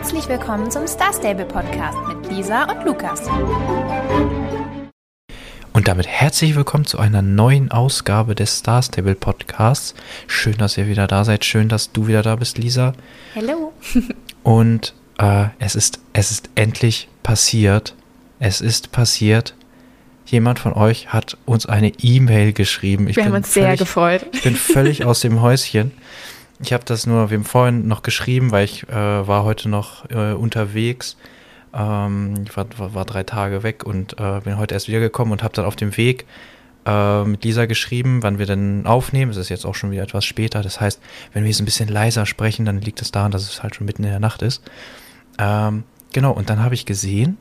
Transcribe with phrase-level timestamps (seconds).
[0.00, 3.20] Herzlich willkommen zum Star Stable Podcast mit Lisa und Lukas.
[5.72, 9.96] Und damit herzlich willkommen zu einer neuen Ausgabe des Star Stable Podcasts.
[10.28, 11.44] Schön, dass ihr wieder da seid.
[11.44, 12.92] Schön, dass du wieder da bist, Lisa.
[13.34, 13.72] Hallo.
[14.44, 17.96] Und äh, es ist es ist endlich passiert.
[18.38, 19.56] Es ist passiert.
[20.26, 23.08] Jemand von euch hat uns eine E-Mail geschrieben.
[23.08, 24.26] Ich Wir haben uns sehr völlig, gefreut.
[24.30, 25.90] Ich bin völlig aus dem Häuschen.
[26.60, 30.32] Ich habe das nur, haben vorhin noch geschrieben, weil ich äh, war heute noch äh,
[30.32, 31.16] unterwegs.
[31.72, 35.42] Ähm, ich war, war, war, drei Tage weg und äh, bin heute erst wiedergekommen und
[35.42, 36.26] habe dann auf dem Weg
[36.84, 39.30] äh, mit Lisa geschrieben, wann wir denn aufnehmen.
[39.30, 40.62] Es ist jetzt auch schon wieder etwas später.
[40.62, 41.00] Das heißt,
[41.32, 43.86] wenn wir jetzt ein bisschen leiser sprechen, dann liegt es daran, dass es halt schon
[43.86, 44.62] mitten in der Nacht ist.
[45.38, 47.38] Ähm, genau, und dann habe ich gesehen,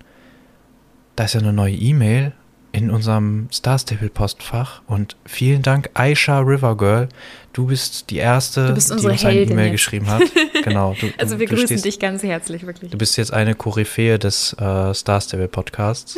[1.16, 2.34] da ist ja eine neue E-Mail
[2.72, 7.10] in unserem Star Stable Postfach und vielen Dank Aisha Rivergirl.
[7.54, 10.22] Du bist die erste, bist die uns eine E-Mail geschrieben hat.
[10.64, 10.96] Genau.
[11.00, 12.92] Du, also wir grüßen stehst, dich ganz herzlich, wirklich.
[12.92, 16.18] Du bist jetzt eine Koryphäe des äh, Star Stable Podcasts.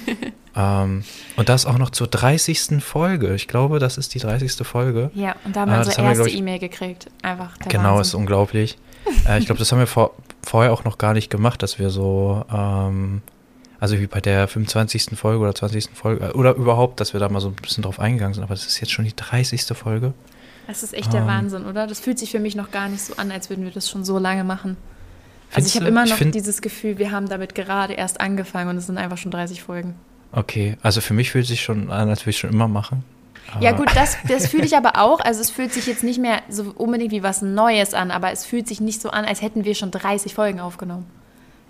[0.56, 1.04] ähm,
[1.36, 2.82] und das auch noch zur 30.
[2.82, 3.34] Folge.
[3.34, 4.66] Ich glaube, das ist die 30.
[4.66, 5.10] Folge.
[5.14, 7.06] Ja, und da haben wir Äh, unsere erste E-Mail gekriegt.
[7.22, 8.20] Einfach Genau, ist Wahnsinn.
[8.20, 8.78] unglaublich.
[9.28, 11.90] äh, ich glaube, das haben wir vor, vorher auch noch gar nicht gemacht, dass wir
[11.90, 13.20] so, ähm,
[13.80, 15.16] also wie bei der 25.
[15.18, 15.88] Folge oder 20.
[15.94, 18.42] Folge, äh, oder überhaupt, dass wir da mal so ein bisschen drauf eingegangen sind.
[18.44, 19.64] Aber das ist jetzt schon die 30.
[19.76, 20.12] Folge.
[20.66, 21.86] Das ist echt der Ähm, Wahnsinn, oder?
[21.86, 24.04] Das fühlt sich für mich noch gar nicht so an, als würden wir das schon
[24.04, 24.76] so lange machen.
[25.52, 28.86] Also ich habe immer noch dieses Gefühl, wir haben damit gerade erst angefangen und es
[28.86, 29.96] sind einfach schon 30 Folgen.
[30.30, 33.02] Okay, also für mich fühlt sich schon an, als würde ich schon immer machen.
[33.60, 35.18] Ja Aber- gut, das, das fühle ich aber auch.
[35.18, 38.44] Also es fühlt sich jetzt nicht mehr so unbedingt wie was Neues an, aber es
[38.44, 41.06] fühlt sich nicht so an, als hätten wir schon 30 Folgen aufgenommen.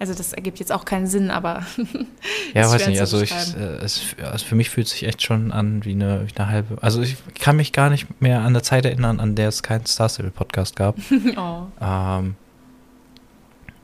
[0.01, 1.63] Also das ergibt jetzt auch keinen Sinn, aber
[2.55, 5.53] Ja, weiß nicht, also, ich, äh, es, also für mich fühlt es sich echt schon
[5.53, 6.79] an wie eine, wie eine halbe.
[6.83, 9.85] Also ich kann mich gar nicht mehr an eine Zeit erinnern, an der es keinen
[9.85, 10.97] Star Stable Podcast gab.
[11.37, 11.65] oh.
[11.83, 12.35] Ähm,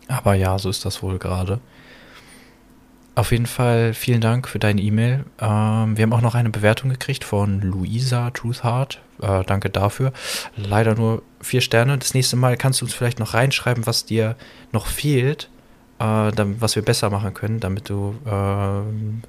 [0.09, 1.61] aber ja, so ist das wohl gerade.
[3.14, 5.27] Auf jeden Fall vielen Dank für deine E-Mail.
[5.39, 9.03] Ähm, wir haben auch noch eine Bewertung gekriegt von Luisa Truthheart.
[9.21, 10.15] Äh, danke dafür.
[10.56, 11.98] Leider nur vier Sterne.
[11.98, 14.34] Das nächste Mal kannst du uns vielleicht noch reinschreiben, was dir
[14.72, 15.50] noch fehlt,
[15.99, 19.23] äh, dann, was wir besser machen können, damit du ähm,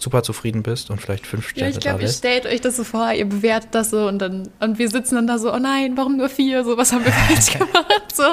[0.00, 2.76] super zufrieden bist und vielleicht fünf Ja, Sterne ich da glaube, ihr stellt euch das
[2.76, 5.58] so vor, ihr bewertet das so und dann und wir sitzen dann da so, oh
[5.58, 6.64] nein, warum nur vier?
[6.64, 8.14] So, was haben wir falsch gemacht?
[8.14, 8.24] So.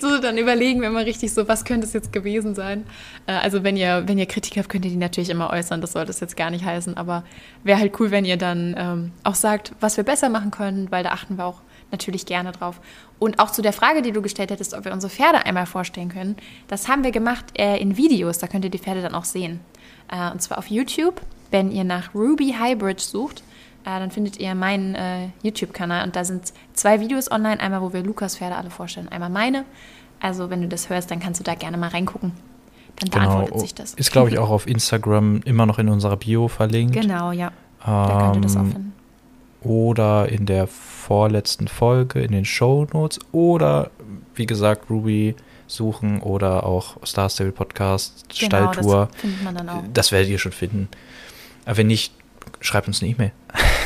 [0.00, 2.84] so, dann überlegen wir mal richtig so, was könnte es jetzt gewesen sein?
[3.26, 5.92] Äh, also wenn ihr, wenn ihr Kritik habt, könnt ihr die natürlich immer äußern, das
[5.92, 7.24] soll das jetzt gar nicht heißen, aber
[7.62, 11.04] wäre halt cool, wenn ihr dann ähm, auch sagt, was wir besser machen können, weil
[11.04, 11.60] da achten wir auch
[11.92, 12.80] natürlich gerne drauf.
[13.18, 16.08] Und auch zu der Frage, die du gestellt hättest, ob wir unsere Pferde einmal vorstellen
[16.08, 16.36] können,
[16.68, 19.60] das haben wir gemacht äh, in Videos, da könnt ihr die Pferde dann auch sehen.
[20.10, 21.20] Äh, und zwar auf YouTube,
[21.50, 23.44] wenn ihr nach Ruby Hybrid sucht,
[23.84, 27.92] äh, dann findet ihr meinen äh, YouTube-Kanal und da sind zwei Videos online, einmal wo
[27.92, 29.64] wir Lukas Pferde alle vorstellen, einmal meine.
[30.20, 32.32] Also wenn du das hörst, dann kannst du da gerne mal reingucken.
[33.00, 33.92] Dann beantwortet sich das.
[33.92, 34.00] Genau.
[34.00, 36.94] Ist, glaube ich, auch auf Instagram immer noch in unserer Bio verlinkt.
[36.94, 37.50] Genau, ja.
[37.84, 38.92] Da könnt ihr das auch Ähm, finden.
[39.64, 43.90] Oder in der vorletzten Folge in den Show Notes oder
[44.34, 45.34] wie gesagt Ruby
[45.66, 49.08] suchen oder auch Star Stable Podcast Genau, Stalltour.
[49.12, 49.82] das findet man dann auch.
[49.92, 50.88] Das werdet ihr schon finden.
[51.64, 52.12] Aber wenn nicht,
[52.60, 53.32] schreibt uns eine E-Mail.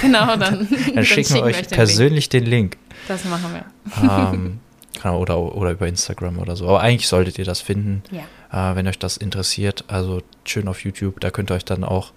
[0.00, 2.76] Genau, dann, Dann, schicken wir euch persönlich den Link.
[3.08, 4.10] Das machen wir.
[4.32, 4.58] ähm,
[5.02, 6.68] genau, oder, oder über Instagram oder so.
[6.68, 8.72] Aber eigentlich solltet ihr das finden, Ja.
[8.72, 9.84] äh, wenn euch das interessiert.
[9.88, 11.20] Also schön auf YouTube.
[11.20, 12.12] Da könnt ihr euch dann auch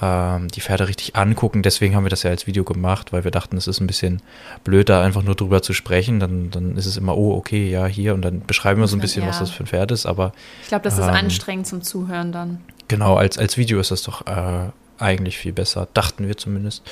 [0.00, 1.62] ähm, die Pferde richtig angucken.
[1.62, 4.20] Deswegen haben wir das ja als Video gemacht, weil wir dachten, es ist ein bisschen
[4.64, 6.20] blöd, da einfach nur drüber zu sprechen.
[6.20, 8.14] Dann, dann ist es immer, oh, okay, ja, hier.
[8.14, 9.40] Und dann beschreiben wir so ein bisschen, was Ja.
[9.40, 10.06] das für ein Pferd ist.
[10.06, 12.60] Aber Ich glaube, das ist Ähm, anstrengend zum Zuhören dann.
[12.88, 15.88] genau, als, als Video ist das doch äh, eigentlich viel besser.
[15.94, 16.82] Dachten wir zumindest.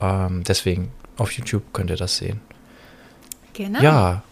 [0.00, 2.40] Ähm, deswegen, auf YouTube könnt ihr das sehen.
[3.54, 3.80] Genau.
[3.80, 4.22] Ja,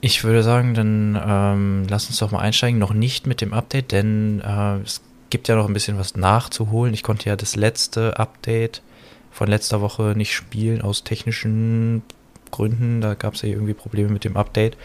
[0.00, 2.78] ich würde sagen, dann ähm, lass uns doch mal einsteigen.
[2.78, 6.94] Noch nicht mit dem Update, denn äh, es gibt ja noch ein bisschen was nachzuholen.
[6.94, 8.82] Ich konnte ja das letzte Update
[9.30, 12.02] von letzter Woche nicht spielen aus technischen
[12.50, 13.00] Gründen.
[13.00, 14.76] Da gab es ja irgendwie Probleme mit dem Update.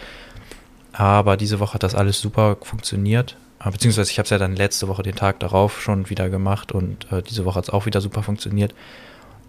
[0.92, 3.38] Aber diese Woche hat das alles super funktioniert.
[3.64, 6.72] Äh, Beziehungsweise ich habe es ja dann letzte Woche den Tag darauf schon wieder gemacht
[6.72, 8.74] und äh, diese Woche hat es auch wieder super funktioniert.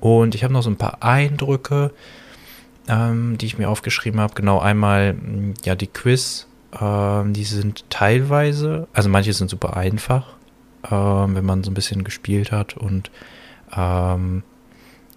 [0.00, 1.92] Und ich habe noch so ein paar Eindrücke,
[2.88, 4.34] ähm, die ich mir aufgeschrieben habe.
[4.34, 6.46] Genau, einmal mh, ja die Quiz,
[6.78, 10.34] ähm, die sind teilweise, also manche sind super einfach,
[10.90, 13.10] ähm, wenn man so ein bisschen gespielt hat und
[13.76, 14.42] ähm,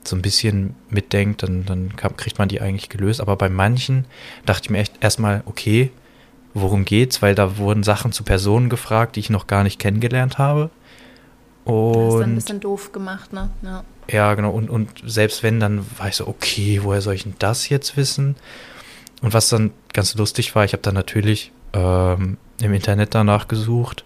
[0.03, 3.21] so ein bisschen mitdenkt, dann, dann kam, kriegt man die eigentlich gelöst.
[3.21, 4.05] Aber bei manchen
[4.45, 5.91] dachte ich mir echt erstmal, okay,
[6.53, 7.21] worum geht's?
[7.21, 10.69] Weil da wurden Sachen zu Personen gefragt, die ich noch gar nicht kennengelernt habe.
[11.65, 13.49] Das ist dann ein Und bisschen doof gemacht, ne?
[13.61, 13.83] Ja.
[14.09, 14.51] ja, genau.
[14.51, 17.95] Und, und selbst wenn, dann war ich so, okay, woher soll ich denn das jetzt
[17.95, 18.35] wissen?
[19.23, 24.03] und was dann ganz lustig war, ich habe dann natürlich ähm, im Internet danach gesucht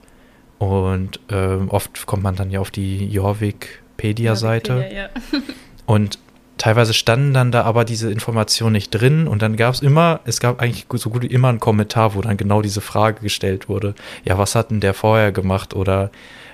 [0.59, 4.85] und ähm, oft kommt man dann ja auf die Jorvik-Pedia-Seite.
[4.93, 5.09] Ja,
[5.85, 6.19] und
[6.57, 10.39] teilweise standen dann da aber diese Informationen nicht drin und dann gab es immer, es
[10.39, 13.93] gab eigentlich so gut wie immer einen Kommentar, wo dann genau diese Frage gestellt wurde.
[14.25, 16.11] Ja, was hat denn der vorher gemacht oder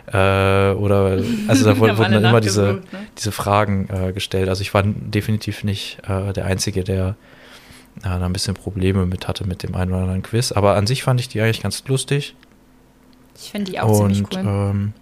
[0.08, 2.82] äh, oder also da wurden, dann immer diese, ne?
[3.18, 4.50] diese Fragen äh, gestellt.
[4.50, 7.16] Also ich war definitiv nicht äh, der Einzige, der
[8.02, 10.52] da ein bisschen Probleme mit hatte mit dem einen oder anderen Quiz.
[10.52, 12.36] Aber an sich fand ich die eigentlich ganz lustig.
[13.36, 14.40] Ich finde die auch und, ziemlich cool.
[14.40, 14.94] Ähm,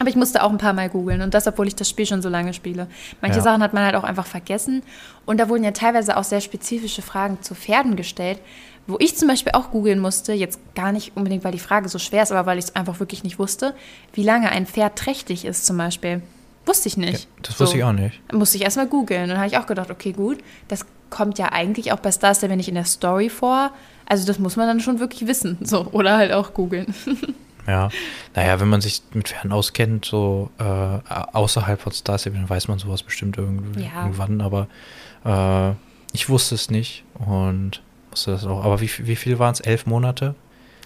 [0.00, 2.22] aber ich musste auch ein paar Mal googeln und das, obwohl ich das Spiel schon
[2.22, 2.86] so lange spiele.
[3.20, 3.42] Manche ja.
[3.42, 4.82] Sachen hat man halt auch einfach vergessen.
[5.26, 8.38] Und da wurden ja teilweise auch sehr spezifische Fragen zu Pferden gestellt,
[8.86, 11.98] wo ich zum Beispiel auch googeln musste, jetzt gar nicht unbedingt, weil die Frage so
[11.98, 13.74] schwer ist, aber weil ich es einfach wirklich nicht wusste,
[14.14, 16.22] wie lange ein Pferd trächtig ist zum Beispiel.
[16.64, 17.24] Wusste ich nicht.
[17.24, 17.64] Ja, das so.
[17.64, 18.20] wusste ich auch nicht.
[18.32, 19.24] Musste ich erstmal googeln.
[19.24, 20.38] Und dann habe ich auch gedacht, okay, gut,
[20.68, 23.70] das kommt ja eigentlich auch bei Star Stable nicht in der Story vor.
[24.06, 25.58] Also das muss man dann schon wirklich wissen.
[25.62, 25.86] So.
[25.92, 26.94] Oder halt auch googeln.
[27.66, 27.90] Ja,
[28.34, 32.68] naja, wenn man sich mit Pferden auskennt, so äh, außerhalb von Star Stable, dann weiß
[32.68, 34.02] man sowas bestimmt irgendwie, ja.
[34.02, 34.66] irgendwann, aber
[35.24, 35.74] äh,
[36.12, 38.64] ich wusste es nicht und wusste das auch.
[38.64, 39.60] Aber wie, wie viel waren es?
[39.60, 40.34] Elf Monate?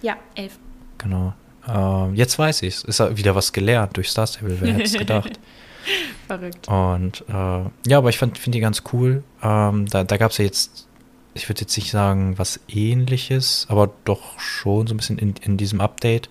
[0.02, 0.58] Ja, elf.
[0.98, 1.34] Genau.
[1.66, 2.84] Äh, jetzt weiß ich es.
[2.84, 5.40] Ist wieder was gelernt durch Star Stable, wer hätte es gedacht.
[6.26, 6.68] Verrückt.
[6.68, 9.22] Und äh, ja, aber ich finde die ganz cool.
[9.42, 10.88] Ähm, da da gab es ja jetzt,
[11.34, 15.56] ich würde jetzt nicht sagen, was ähnliches, aber doch schon so ein bisschen in, in
[15.56, 16.28] diesem Update.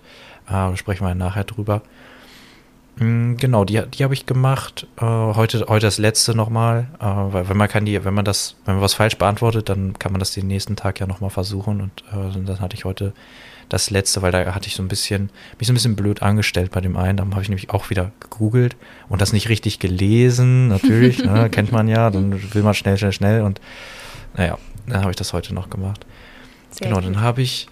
[0.48, 1.82] Äh, sprechen wir nachher drüber.
[2.96, 4.86] Mm, genau, die, die habe ich gemacht.
[4.98, 8.56] Äh, heute, heute das letzte nochmal, äh, weil wenn man kann die, wenn man das,
[8.64, 11.80] wenn man was falsch beantwortet, dann kann man das den nächsten Tag ja nochmal versuchen.
[11.80, 13.12] Und äh, dann hatte ich heute
[13.68, 16.70] das letzte, weil da hatte ich so ein bisschen, mich so ein bisschen blöd angestellt
[16.70, 17.16] bei dem einen.
[17.16, 18.76] Da habe ich nämlich auch wieder gegoogelt
[19.08, 23.12] und das nicht richtig gelesen, natürlich, ne, kennt man ja, dann will man schnell, schnell,
[23.12, 23.60] schnell und
[24.36, 26.04] naja, dann habe ich das heute noch gemacht.
[26.70, 27.68] Sehr genau, dann habe ich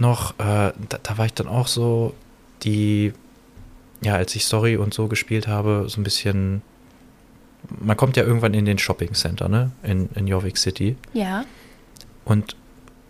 [0.00, 2.14] noch, äh, da, da war ich dann auch so,
[2.62, 3.12] die,
[4.00, 6.62] ja, als ich Story und so gespielt habe, so ein bisschen,
[7.80, 10.96] man kommt ja irgendwann in den Shopping Center, ne, in, in Jorvik City.
[11.12, 11.44] Ja.
[12.24, 12.56] Und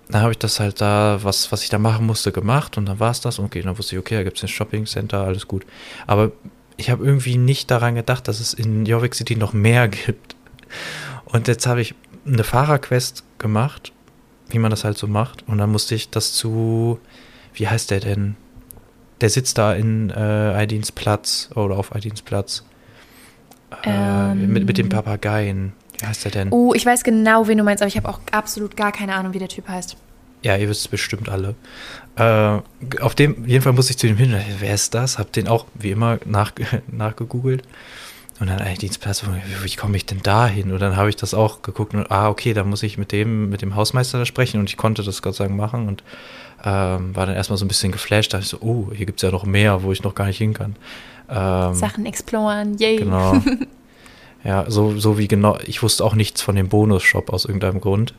[0.08, 2.98] dann habe ich das halt da, was, was ich da machen musste, gemacht und dann
[2.98, 3.38] war es das.
[3.38, 5.66] Okay, dann wusste ich, okay, da gibt es ein Shopping Center, alles gut.
[6.06, 6.32] Aber
[6.76, 10.36] ich habe irgendwie nicht daran gedacht, dass es in Jorvik City noch mehr gibt.
[11.26, 11.94] Und jetzt habe ich
[12.26, 13.92] eine Fahrerquest gemacht,
[14.48, 15.46] wie man das halt so macht.
[15.48, 16.98] Und dann musste ich das zu,
[17.54, 18.36] wie heißt der denn?
[19.20, 22.64] Der sitzt da in äh, Aidins Platz oder auf Aidins Platz.
[23.84, 23.90] Äh,
[24.32, 24.52] ähm.
[24.52, 25.72] mit, mit dem Papageien.
[25.98, 26.48] Wie heißt der denn?
[26.50, 29.34] Oh, ich weiß genau, wen du meinst, aber ich habe auch absolut gar keine Ahnung,
[29.34, 29.96] wie der Typ heißt.
[30.42, 31.56] Ja, ihr wisst es bestimmt alle.
[32.14, 32.60] Äh,
[33.00, 34.36] auf dem, jeden Fall muss ich zu dem hin.
[34.60, 35.18] Wer ist das?
[35.18, 36.52] Hab den auch, wie immer, nach,
[36.86, 37.64] nachgegoogelt.
[38.40, 39.24] Und dann eigentlich Dienstplatz,
[39.62, 40.72] wie komme ich denn da hin?
[40.72, 43.48] Und dann habe ich das auch geguckt und, ah, okay, da muss ich mit dem,
[43.48, 46.04] mit dem Hausmeister da sprechen und ich konnte das Gott sei Dank machen und
[46.64, 48.32] ähm, war dann erstmal so ein bisschen geflasht.
[48.32, 50.26] Da dachte ich so, oh, hier gibt es ja noch mehr, wo ich noch gar
[50.26, 50.76] nicht hin kann.
[51.28, 52.96] Ähm, Sachen exploren, yay.
[52.96, 53.40] Genau.
[54.44, 58.14] Ja, so, so wie genau, ich wusste auch nichts von dem Bonus-Shop aus irgendeinem Grund.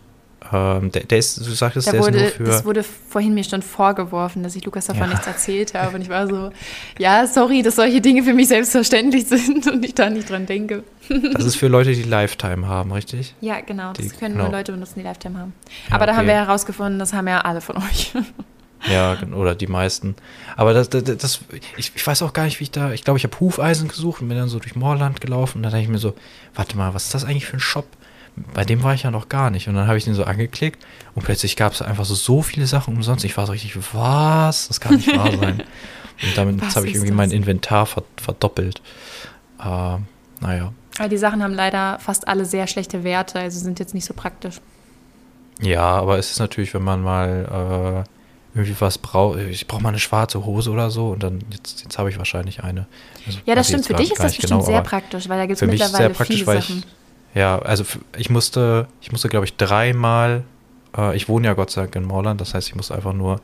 [0.51, 2.51] Ähm, der, der, ist, du sagtest, da der wurde, ist nur für.
[2.51, 5.09] Das wurde vorhin mir schon vorgeworfen, dass ich Lukas davon ja.
[5.09, 5.95] nichts erzählt habe.
[5.95, 6.51] Und ich war so,
[6.97, 10.83] ja, sorry, dass solche Dinge für mich selbstverständlich sind und ich da nicht dran denke.
[11.33, 13.35] Das ist für Leute, die Lifetime haben, richtig?
[13.41, 13.93] Ja, genau.
[13.93, 14.45] Das die, können genau.
[14.45, 15.53] nur Leute benutzen, die Lifetime haben.
[15.89, 18.13] Ja, Aber da haben wir herausgefunden, das haben ja alle von euch.
[18.87, 20.15] Ja, oder die meisten.
[20.55, 21.39] Aber das, das, das
[21.75, 24.21] ich, ich, weiß auch gar nicht, wie ich da, ich glaube, ich habe Hufeisen gesucht
[24.21, 26.13] und bin dann so durch Moorland gelaufen und dann dachte ich mir so,
[26.55, 27.85] warte mal, was ist das eigentlich für ein Shop?
[28.53, 29.67] Bei dem war ich ja noch gar nicht.
[29.67, 32.67] Und dann habe ich den so angeklickt und plötzlich gab es einfach so, so viele
[32.67, 33.25] Sachen umsonst.
[33.25, 34.67] Ich war so richtig, was?
[34.67, 35.63] Das kann nicht wahr sein.
[36.21, 37.17] Und damit habe ich irgendwie das?
[37.17, 38.81] mein Inventar verdoppelt.
[39.57, 39.97] Äh,
[40.41, 40.73] naja.
[40.97, 44.13] Aber die Sachen haben leider fast alle sehr schlechte Werte, also sind jetzt nicht so
[44.13, 44.59] praktisch.
[45.61, 49.89] Ja, aber es ist natürlich, wenn man mal äh, irgendwie was brauche, ich brauche mal
[49.89, 52.87] eine schwarze Hose oder so und dann jetzt, jetzt habe ich wahrscheinlich eine.
[53.25, 53.85] Also, ja, das stimmt.
[53.85, 56.83] Für dich ist das bestimmt genau, sehr praktisch, weil da gibt es mittlerweile viele Sachen.
[57.35, 57.83] Ja, also
[58.17, 60.43] ich musste, ich musste, glaube ich, dreimal,
[60.97, 63.41] äh, ich wohne ja Gott sei Dank in Morland, das heißt, ich musste einfach nur,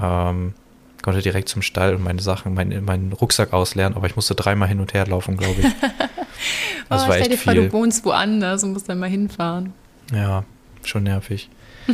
[0.00, 0.54] ähm,
[1.02, 4.68] konnte direkt zum Stall und meine Sachen, meinen mein Rucksack ausleeren, aber ich musste dreimal
[4.68, 5.66] hin und her laufen, glaube ich.
[6.88, 9.72] das oh, war stell dir vor, du wohnst woanders und musst dann mal hinfahren.
[10.12, 10.44] Ja,
[10.84, 11.48] schon nervig.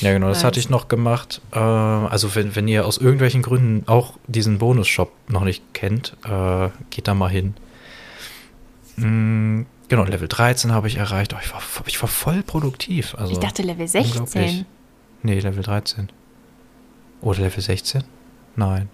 [0.00, 0.44] Ja, genau, das nice.
[0.44, 1.40] hatte ich noch gemacht.
[1.52, 6.68] Äh, also, wenn, wenn ihr aus irgendwelchen Gründen auch diesen Bonus-Shop noch nicht kennt, äh,
[6.90, 7.54] geht da mal hin.
[8.96, 11.34] Mhm, genau, Level 13 habe ich erreicht.
[11.34, 13.14] Oh, ich, war, ich war voll produktiv.
[13.18, 14.64] Also, ich dachte Level 16.
[15.22, 16.08] Nee, Level 13.
[17.20, 18.02] Oder Level 16?
[18.56, 18.88] Nein.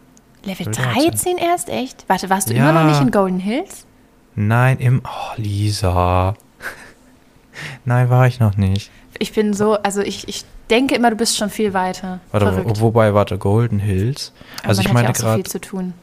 [0.45, 1.69] Level, Level 13, 13 erst?
[1.69, 2.05] Echt?
[2.09, 2.69] Warte, warst du ja.
[2.69, 3.87] immer noch nicht in Golden Hills?
[4.35, 5.03] Nein, im.
[5.05, 6.35] Oh, Lisa.
[7.85, 8.91] Nein, war ich noch nicht.
[9.19, 12.21] ich bin so, also ich, ich denke immer, du bist schon viel weiter.
[12.33, 12.81] Warte, Verrückt.
[12.81, 14.33] wobei, warte, Golden Hills.
[14.63, 15.95] Also ich meine ja auch so gerade, viel zu tun.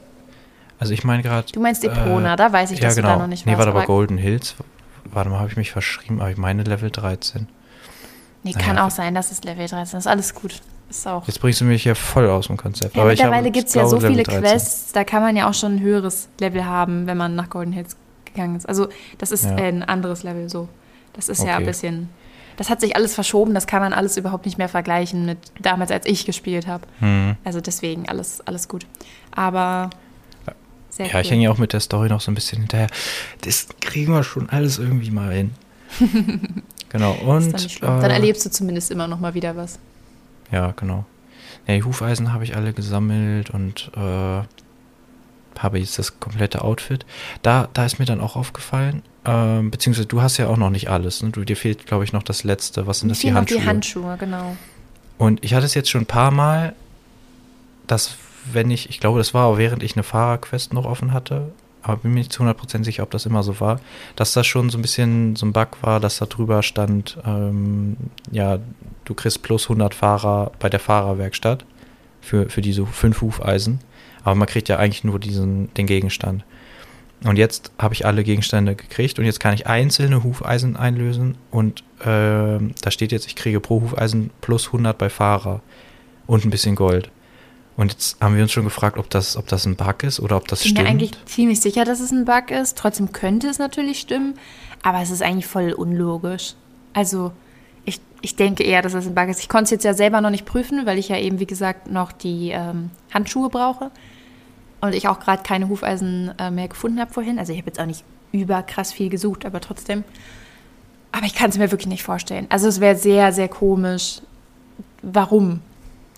[0.79, 1.51] also ich meine gerade.
[1.51, 3.09] Du meinst Epona, da weiß ich, ja, dass genau.
[3.09, 3.59] du da noch nicht nee, warst.
[3.59, 4.55] warte, aber aber- Golden Hills.
[5.11, 7.47] Warte mal, habe ich mich verschrieben, aber ich meine Level 13.
[8.43, 9.99] Nee, Naja, kann auch sein, das ist Level 13.
[9.99, 10.61] Ist alles gut.
[10.89, 11.25] Ist auch.
[11.27, 12.95] Jetzt bringst du mich hier voll aus dem Konzept.
[12.95, 14.41] Ja, mittlerweile gibt es ja so viele Level 13.
[14.43, 17.71] Quests, da kann man ja auch schon ein höheres Level haben, wenn man nach Golden
[17.71, 17.95] Hills
[18.25, 18.67] gegangen ist.
[18.67, 19.55] Also das ist Ja.
[19.55, 20.67] ein anderes Level so.
[21.13, 21.65] Das ist ja ein Okay.
[21.65, 22.09] bisschen.
[22.57, 25.89] Das hat sich alles verschoben, das kann man alles überhaupt nicht mehr vergleichen mit damals,
[25.89, 26.85] als ich gespielt habe.
[26.99, 27.35] Hm.
[27.43, 28.85] Also deswegen alles, alles gut.
[29.31, 29.89] Aber
[30.95, 31.31] sehr Ja, ich cool.
[31.31, 32.87] hänge ja auch mit der Story noch so ein bisschen hinterher.
[33.41, 35.51] Das kriegen wir schon alles irgendwie mal hin.
[36.89, 37.51] genau, und.
[37.53, 37.99] dann, schlimm.
[38.01, 39.79] dann äh, erlebst du zumindest immer noch mal wieder was.
[40.51, 41.05] Ja, genau.
[41.67, 44.41] Ja, die Hufeisen habe ich alle gesammelt und äh,
[45.59, 47.05] habe jetzt das komplette Outfit.
[47.41, 50.89] Da, da ist mir dann auch aufgefallen, ähm, beziehungsweise du hast ja auch noch nicht
[50.89, 51.21] alles.
[51.23, 51.29] Ne?
[51.31, 52.87] Du, dir fehlt, glaube ich, noch das letzte.
[52.87, 53.19] Was sind das?
[53.19, 53.59] Die Handschuhe.
[53.59, 54.57] die Handschuhe, genau.
[55.17, 56.73] Und ich hatte es jetzt schon ein paar Mal,
[57.87, 58.15] dass
[58.51, 61.51] wenn ich, ich glaube, das war auch während ich eine Fahrerquest noch offen hatte,
[61.83, 63.79] aber bin mir nicht zu 100% sicher, ob das immer so war,
[64.15, 67.97] dass das schon so ein bisschen so ein Bug war, dass da drüber stand, ähm,
[68.31, 68.59] ja,
[69.05, 71.65] du kriegst plus 100 Fahrer bei der Fahrerwerkstatt
[72.21, 73.79] für, für diese fünf Hufeisen,
[74.23, 76.45] aber man kriegt ja eigentlich nur diesen, den Gegenstand.
[77.25, 81.83] Und jetzt habe ich alle Gegenstände gekriegt und jetzt kann ich einzelne Hufeisen einlösen und
[82.05, 85.61] ähm, da steht jetzt, ich kriege pro Hufeisen plus 100 bei Fahrer
[86.27, 87.11] und ein bisschen Gold.
[87.75, 90.37] Und jetzt haben wir uns schon gefragt, ob das, ob das ein Bug ist oder
[90.37, 90.83] ob das Ich bin stimmt.
[90.83, 92.77] mir eigentlich ziemlich sicher, dass es ein Bug ist.
[92.77, 94.35] Trotzdem könnte es natürlich stimmen,
[94.83, 96.53] aber es ist eigentlich voll unlogisch.
[96.93, 97.31] Also,
[97.85, 99.39] ich, ich denke eher, dass es ein Bug ist.
[99.39, 101.89] Ich konnte es jetzt ja selber noch nicht prüfen, weil ich ja eben, wie gesagt,
[101.89, 103.89] noch die ähm, Handschuhe brauche.
[104.81, 107.39] Und ich auch gerade keine Hufeisen äh, mehr gefunden habe vorhin.
[107.39, 110.03] Also, ich habe jetzt auch nicht überkrass viel gesucht, aber trotzdem.
[111.11, 112.45] Aber ich kann es mir wirklich nicht vorstellen.
[112.49, 114.21] Also, es wäre sehr, sehr komisch.
[115.01, 115.61] Warum?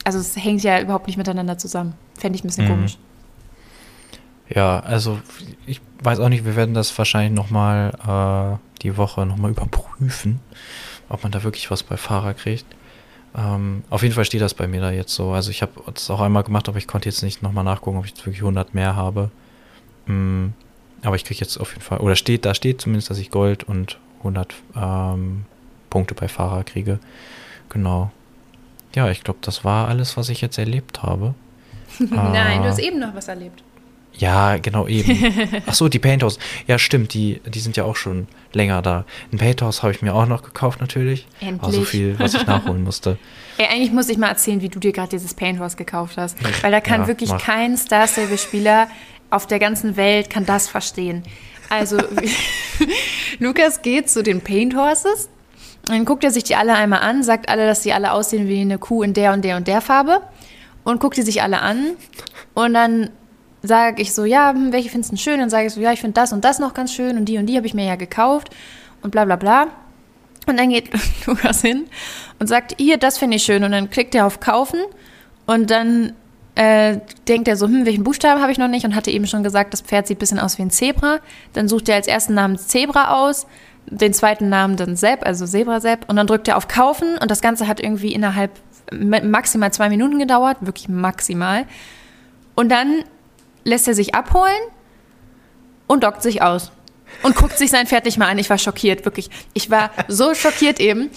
[0.05, 1.93] Also, es hängt ja überhaupt nicht miteinander zusammen.
[2.17, 2.69] Fände ich ein bisschen Mhm.
[2.69, 2.97] komisch.
[4.47, 5.19] Ja, also
[5.65, 10.39] ich weiß auch nicht, wir werden das wahrscheinlich nochmal äh, die Woche nochmal überprüfen,
[11.09, 12.65] ob man da wirklich was bei Fahrer kriegt.
[13.35, 15.31] Ähm, auf jeden Fall steht das bei mir da jetzt so.
[15.31, 18.05] Also ich habe es auch einmal gemacht, aber ich konnte jetzt nicht nochmal nachgucken, ob
[18.05, 19.31] ich jetzt wirklich 100 mehr habe.
[20.05, 20.49] Mm,
[21.01, 23.63] aber ich kriege jetzt auf jeden Fall, oder steht, da steht zumindest, dass ich Gold
[23.63, 25.45] und 100 ähm,
[25.89, 26.99] Punkte bei Fahrer kriege.
[27.69, 28.11] Genau.
[28.95, 31.35] Ja, ich glaube, das war alles, was ich jetzt erlebt habe.
[31.99, 32.71] Nein, du Ah.
[32.71, 33.61] hast eben noch was erlebt.
[34.17, 35.61] Ja, genau eben.
[35.65, 36.39] Ach so, die Painthouse.
[36.67, 39.03] Ja, stimmt, die, die sind ja auch schon länger da.
[39.33, 41.27] Ein Painthouse habe ich mir auch noch gekauft natürlich.
[41.41, 41.61] Endlich.
[41.61, 43.17] War so viel, was ich nachholen musste.
[43.57, 46.37] Ey, eigentlich muss ich mal erzählen, wie du dir gerade dieses Painthouse gekauft hast.
[46.63, 47.41] Weil da kann Ja, wirklich mach.
[47.43, 48.87] kein Star Stable-Spieler
[49.31, 51.23] auf der ganzen Welt kann das verstehen.
[51.69, 51.97] Also,
[53.39, 55.29] Lukas geht zu den Paint Horses,
[55.89, 58.61] dann guckt er sich die alle einmal an, sagt alle, dass sie alle aussehen wie
[58.61, 60.21] eine Kuh in der und der und der Farbe
[60.83, 61.91] und guckt die sich alle an
[62.53, 63.09] und dann
[63.61, 65.39] sage ich so, ja, hm, welche findest du schön?
[65.39, 67.37] Dann sage ich so, ja, ich finde das und das noch ganz schön und die
[67.37, 68.49] und die habe ich mir ja gekauft
[69.01, 69.67] und bla bla bla.
[70.47, 70.89] Und dann geht
[71.25, 71.85] Lukas hin
[72.39, 73.63] und sagt, hier, das finde ich schön.
[73.63, 74.79] Und dann klickt er auf Kaufen
[75.45, 76.13] und dann
[76.55, 78.85] äh, denkt er so, hm, welchen Buchstaben habe ich noch nicht?
[78.85, 81.19] Und hatte eben schon gesagt, das Pferd sieht ein bisschen aus wie ein Zebra.
[81.53, 83.47] Dann sucht er als ersten Namen Zebra aus,
[83.87, 86.09] den zweiten Namen dann Sepp, also Zebra Sepp.
[86.09, 88.51] Und dann drückt er auf Kaufen und das Ganze hat irgendwie innerhalb
[88.91, 91.65] ma- maximal zwei Minuten gedauert, wirklich maximal.
[92.55, 93.03] Und dann
[93.63, 94.61] lässt er sich abholen
[95.87, 96.71] und dockt sich aus.
[97.23, 98.39] Und guckt sich sein Pferd nicht mal an.
[98.39, 99.29] Ich war schockiert, wirklich.
[99.53, 101.09] Ich war so schockiert eben.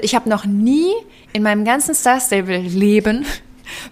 [0.00, 0.92] Ich habe noch nie
[1.32, 3.26] in meinem ganzen Star Stable-Leben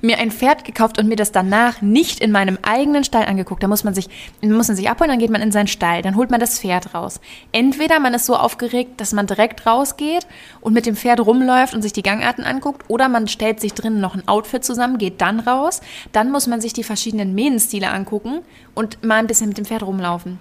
[0.00, 3.62] mir ein Pferd gekauft und mir das danach nicht in meinem eigenen Stall angeguckt.
[3.62, 4.08] Da muss man sich,
[4.42, 6.94] muss man sich abholen, dann geht man in seinen Stall, dann holt man das Pferd
[6.94, 7.20] raus.
[7.52, 10.26] Entweder man ist so aufgeregt, dass man direkt rausgeht
[10.60, 14.00] und mit dem Pferd rumläuft und sich die Gangarten anguckt, oder man stellt sich drinnen
[14.00, 15.80] noch ein Outfit zusammen, geht dann raus.
[16.12, 18.40] Dann muss man sich die verschiedenen Mähnenstile angucken
[18.74, 20.38] und mal ein bisschen mit dem Pferd rumlaufen.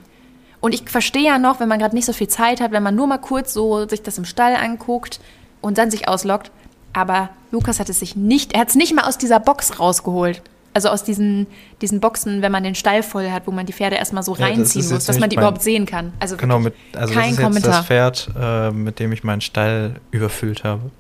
[0.62, 2.96] Und ich verstehe ja noch, wenn man gerade nicht so viel Zeit hat, wenn man
[2.96, 5.20] nur mal kurz so sich das im Stall anguckt
[5.62, 6.52] und dann sich ausloggt.
[6.94, 10.42] Aber Lukas hat es sich nicht, er hat es nicht mal aus dieser Box rausgeholt.
[10.74, 11.48] Also aus diesen,
[11.82, 14.42] diesen Boxen, wenn man den Stall voll hat, wo man die Pferde erstmal so Ja,
[14.42, 16.14] das reinziehen ist muss, dass man die mein- überhaupt sehen kann.
[16.20, 17.72] Also Genau, mit, also kein das ist jetzt Kommentar.
[17.72, 20.92] das Pferd, äh, mit dem ich meinen Stall überfüllt habe.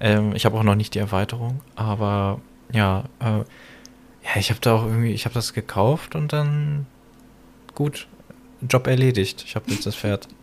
[0.00, 2.40] Ähm, ich habe auch noch nicht die Erweiterung, aber
[2.72, 3.44] ja, äh, ja,
[4.36, 6.86] ich habe da auch irgendwie, ich habe das gekauft und dann
[7.76, 8.08] gut,
[8.60, 9.42] Job erledigt.
[9.46, 10.28] Ich habe jetzt das Pferd.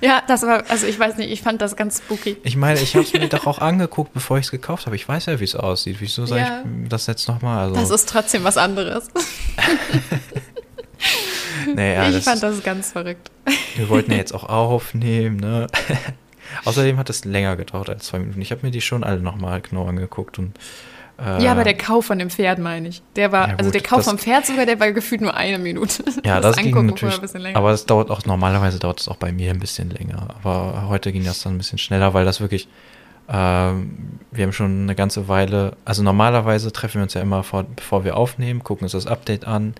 [0.00, 2.36] Ja, das war, also ich weiß nicht, ich fand das ganz spooky.
[2.42, 4.96] Ich meine, ich habe es mir doch auch angeguckt, bevor ich es gekauft habe.
[4.96, 5.98] Ich weiß ja, wie es aussieht.
[6.00, 6.64] Wieso soll Ja.
[6.82, 7.68] ich das jetzt nochmal?
[7.68, 9.06] Also, Das ist trotzdem was anderes.
[11.74, 13.30] nee, ja, ich das, fand das ganz verrückt.
[13.76, 15.66] wir wollten ja jetzt auch aufnehmen, ne?
[16.64, 18.40] Außerdem hat es länger gedauert als zwei Minuten.
[18.42, 20.58] Ich habe mir die schon alle nochmal genau angeguckt und
[21.18, 23.02] äh, Ja, aber der Kauf von dem Pferd meine ich.
[23.16, 25.34] Der war, Ja, also gut, der Kauf das- vom Pferd sogar, der war gefühlt nur
[25.34, 26.04] eine Minute.
[26.24, 27.00] Ja, das, ging Angucken natürlich.
[27.00, 27.56] vorher ein bisschen länger.
[27.58, 30.28] Aber es dauert auch, normalerweise dauert es auch bei mir ein bisschen länger.
[30.42, 32.68] Aber heute ging das dann ein bisschen schneller, weil das wirklich,
[33.28, 37.64] ähm, wir haben schon eine ganze Weile, also normalerweise treffen wir uns ja immer, vor,
[37.64, 39.74] bevor wir aufnehmen, gucken uns das Update an,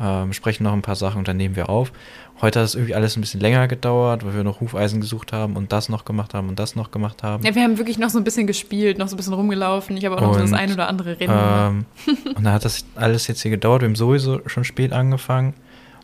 [0.00, 1.92] ähm, sprechen noch ein paar Sachen und dann nehmen wir auf.
[2.40, 5.56] Heute hat es irgendwie alles ein bisschen länger gedauert, weil wir noch Hufeisen gesucht haben
[5.56, 7.44] und das noch gemacht haben und das noch gemacht haben.
[7.44, 9.96] ja, wir haben wirklich noch so ein bisschen gespielt, noch so ein bisschen rumgelaufen.
[9.96, 11.86] Ich habe auch noch so das Und, ein oder andere Rennen gemacht.
[12.06, 13.82] Ähm, und dann hat das alles jetzt hier gedauert.
[13.82, 15.54] Wir haben sowieso schon spät angefangen.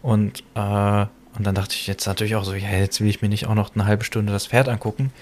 [0.03, 1.07] Und, äh,
[1.37, 3.55] und dann dachte ich jetzt natürlich auch so, ja, jetzt will ich mir nicht auch
[3.55, 5.13] noch eine halbe Stunde das Pferd angucken.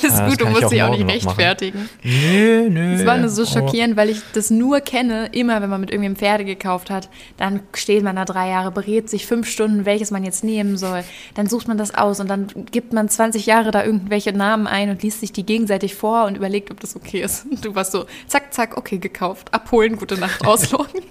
[0.00, 1.88] Alles äh, das gut, du kann ich musst auch dich auch morgen nicht rechtfertigen.
[2.02, 2.94] Nö, nö.
[2.94, 3.46] Es war nur so oh.
[3.46, 7.60] schockierend, weil ich das nur kenne, immer wenn man mit irgendwem Pferde gekauft hat, dann
[7.74, 11.04] steht man da drei Jahre, berät sich fünf Stunden, welches man jetzt nehmen soll.
[11.34, 14.90] Dann sucht man das aus und dann gibt man 20 Jahre da irgendwelche Namen ein
[14.90, 17.46] und liest sich die gegenseitig vor und überlegt, ob das okay ist.
[17.50, 19.52] Und du warst so, zack, zack, okay, gekauft.
[19.52, 21.02] Abholen, gute Nacht, ausloggen.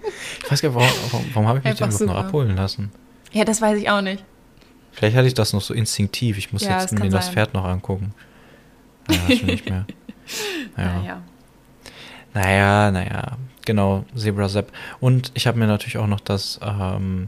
[0.43, 2.91] Ich weiß gar nicht, warum, warum, warum habe ich mich denn Einfach noch abholen lassen?
[3.31, 4.23] ja, das weiß ich auch nicht.
[4.91, 6.37] Vielleicht hatte ich das noch so instinktiv.
[6.37, 7.33] Ich muss Ja, jetzt das mir das sein.
[7.33, 8.13] Pferd noch angucken.
[9.09, 9.85] Ja, schon nicht mehr.
[10.77, 10.99] Ja.
[10.99, 11.21] Naja.
[12.33, 14.71] Naja, naja, genau, Zebra Sepp.
[15.01, 17.27] Und ich habe mir natürlich auch noch das, ähm,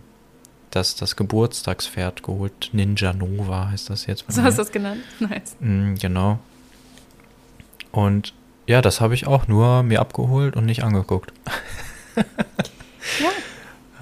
[0.71, 2.69] das, das Geburtstagspferd geholt.
[2.71, 4.23] Ninja Nova heißt das jetzt.
[4.29, 4.47] So mir.
[4.47, 5.01] hast du das genannt?
[5.19, 5.57] Nice.
[5.59, 6.39] Mm, genau.
[7.91, 8.33] Und
[8.65, 11.33] ja, das habe ich auch nur mir abgeholt und nicht angeguckt.
[12.15, 12.23] Ja.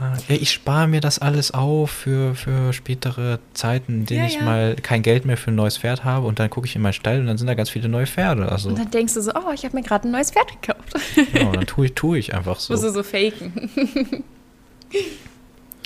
[0.02, 4.36] Ja, ich spare mir das alles auf für, für spätere Zeiten, in denen Ja, ich
[4.36, 4.42] ja.
[4.44, 6.94] mal kein Geld mehr für ein neues Pferd habe und dann gucke ich in meinen
[6.94, 8.52] Stall und dann sind da ganz viele neue Pferde.
[8.52, 10.94] Also Und dann denkst du so, oh, ich habe mir gerade ein neues Pferd gekauft.
[11.34, 12.74] genau, dann tue ich, tue ich einfach so.
[12.74, 14.24] Musst du so faken.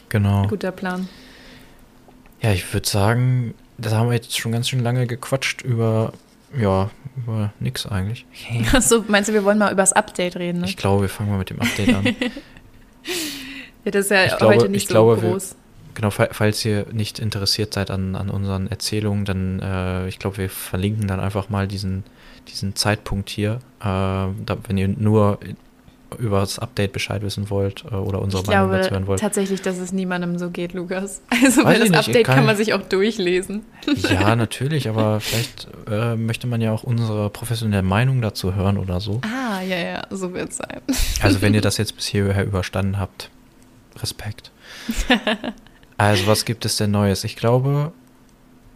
[0.09, 0.47] Genau.
[0.47, 1.09] Guter Plan.
[2.41, 6.13] Ja, ich würde sagen, da haben wir jetzt schon ganz schön lange gequatscht über,
[6.57, 8.25] ja, über nix eigentlich.
[8.73, 10.61] Achso, meinst du, wir wollen mal über das Update reden?
[10.61, 10.67] Ne?
[10.67, 12.05] Ich glaube, wir fangen mal mit dem Update an.
[13.85, 15.55] Ja, das ist ja Ich glaube- heute nicht ich so glaube, wir- groß.
[15.93, 20.37] Genau, fa- falls ihr nicht interessiert seid an, an unseren Erzählungen, dann, äh, ich glaube,
[20.39, 22.03] wir verlinken dann einfach mal diesen,
[22.49, 25.39] diesen Zeitpunkt hier, äh, da, wenn ihr nur
[26.19, 29.19] über das Update Bescheid wissen wollt äh, oder unsere Ich Meinung glaube dazu hören wollt.
[29.21, 31.21] tatsächlich, dass es niemandem so geht, Lukas.
[31.43, 33.63] Also Weiß weil das Update kann- kann man sich auch durchlesen.
[34.09, 38.99] Ja, natürlich, aber vielleicht äh, möchte man ja auch unsere professionelle Meinung dazu hören oder
[38.99, 39.21] so.
[39.23, 40.81] Ah, ja, ja, so wird es sein.
[41.21, 43.29] Also wenn ihr das jetzt bis hierher überstanden habt,
[44.01, 44.51] Respekt.
[45.97, 47.23] Also was gibt es denn Neues?
[47.23, 47.93] Ich glaube,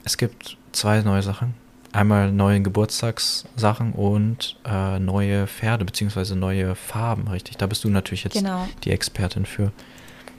[0.06, 1.54] es gibt zwei neue Sachen.
[1.92, 7.58] Einmal neue Geburtstagssachen und äh, neue Pferde beziehungsweise neue Farben, richtig.
[7.58, 8.68] Da bist du natürlich jetzt Genau.
[8.86, 9.74] die Expertin für.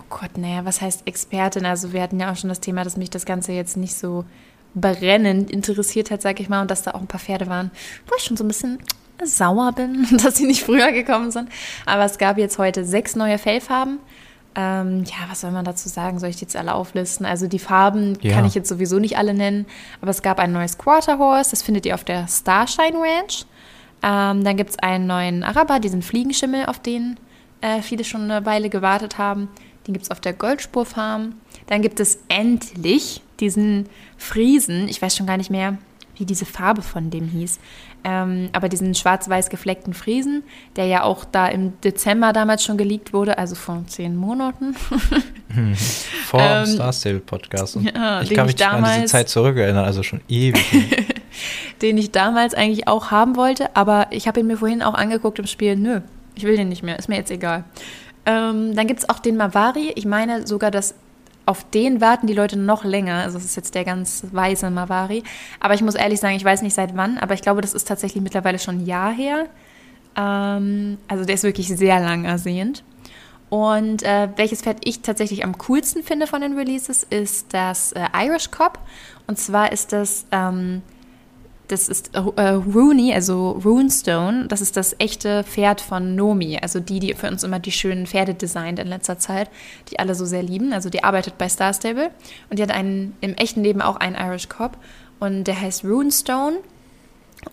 [0.01, 1.67] Oh Gott, naja, was heißt Expertin?
[1.67, 4.25] Also wir hatten ja auch schon das Thema, dass mich das Ganze jetzt nicht so
[4.75, 7.71] brennend interessiert hat, sag ich mal, und dass da auch ein paar Pferde waren,
[8.07, 8.79] wo ich schon so ein bisschen
[9.23, 11.51] sauer bin, dass sie nicht früher gekommen sind.
[11.85, 13.99] Aber es gab jetzt heute sechs neue Fellfarben.
[14.57, 16.19] Ähm, ja, was soll man dazu sagen?
[16.19, 17.25] Soll ich die jetzt alle auflisten?
[17.25, 18.35] Also die Farben Ja.
[18.35, 19.65] kann ich jetzt sowieso nicht alle nennen,
[20.01, 23.47] aber es gab ein neues Quarter Horse, das findet ihr auf der Starshine Ranch.
[24.03, 27.17] Ähm, dann gibt es einen neuen Araber, diesen Fliegenschimmel, auf den
[27.61, 29.49] äh, viele schon eine Weile gewartet haben.
[29.87, 31.35] Den gibt es auf der Goldspur Farm.
[31.67, 34.89] Dann gibt es endlich diesen Friesen.
[34.89, 35.79] Ich weiß schon gar nicht mehr,
[36.21, 37.59] wie diese Farbe von dem hieß.
[38.05, 40.43] Ähm, aber diesen schwarz-weiß gefleckten Friesen,
[40.77, 44.75] der ja auch da im Dezember damals schon geleakt wurde, also vor zehn Monaten.
[46.27, 47.77] Vor Ähm, dem Star Stable Podcast.
[47.77, 50.65] Und ja, ich kann ich mich an diese Zeit zurückerinnern, also schon ewig.
[51.83, 55.39] den ich damals eigentlich auch haben wollte, aber ich habe ihn mir vorhin auch angeguckt
[55.39, 55.75] im Spiel.
[55.77, 56.01] Nö,
[56.35, 57.65] ich will den nicht mehr, ist mir jetzt egal.
[58.27, 59.93] Ähm, dann gibt es auch den Mavari.
[59.95, 60.95] Ich meine sogar, dass
[61.51, 63.25] auf den warten die Leute noch länger.
[63.25, 65.25] Also das ist jetzt der ganz weiße Mavari.
[65.59, 67.89] Aber ich muss ehrlich sagen, ich weiß nicht seit wann, aber ich glaube, das ist
[67.89, 69.47] tatsächlich mittlerweile schon ein Jahr her.
[70.17, 72.85] Ähm, also der ist wirklich sehr lang ersehnt.
[73.49, 78.07] Und äh, welches Pferd ich tatsächlich am coolsten finde von den Releases, ist das äh,
[78.17, 78.79] Irish Cop.
[79.27, 80.83] Und zwar ist das, ähm,
[81.71, 84.47] das ist äh, Rooney, also Runestone.
[84.49, 86.59] Das ist das echte Pferd von Nomi.
[86.61, 89.51] Also die, die für uns immer die schönen Pferde designt in letzter Zeit,
[89.91, 90.73] die alle so sehr lieben.
[90.73, 92.11] Also die arbeitet bei Star Stable.
[92.49, 94.77] Und die hat einen, im echten Leben auch einen Irish Cop.
[95.21, 96.57] Und der heißt Runestone.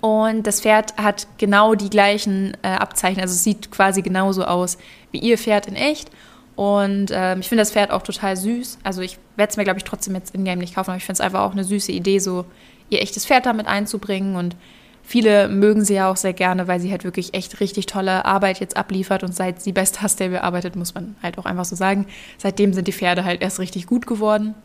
[0.01, 4.77] Und das Pferd hat genau die gleichen äh, Abzeichen, also es sieht quasi genauso aus
[5.11, 6.09] wie ihr Pferd in echt.
[6.57, 8.79] Und ähm, ich finde das Pferd auch total süß.
[8.83, 11.13] Also ich werde es mir, glaube ich, trotzdem jetzt in-game nicht kaufen, aber ich finde
[11.13, 12.45] es einfach auch eine süße Idee, so
[12.89, 14.35] ihr echtes Pferd damit einzubringen.
[14.35, 14.55] Und
[15.03, 18.59] viele mögen sie ja auch sehr gerne, weil sie halt wirklich echt richtig tolle Arbeit
[18.59, 19.23] jetzt abliefert.
[19.23, 22.73] Und seit sie bei Star Stable arbeitet, muss man halt auch einfach so sagen, seitdem
[22.73, 24.55] sind die Pferde halt erst richtig gut geworden.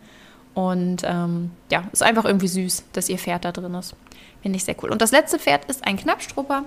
[0.55, 3.95] Und ähm, ja, ist einfach irgendwie süß, dass ihr Pferd da drin ist.
[4.43, 4.91] Finde ich sehr cool.
[4.91, 6.65] Und das letzte Pferd ist ein Knappstrupper.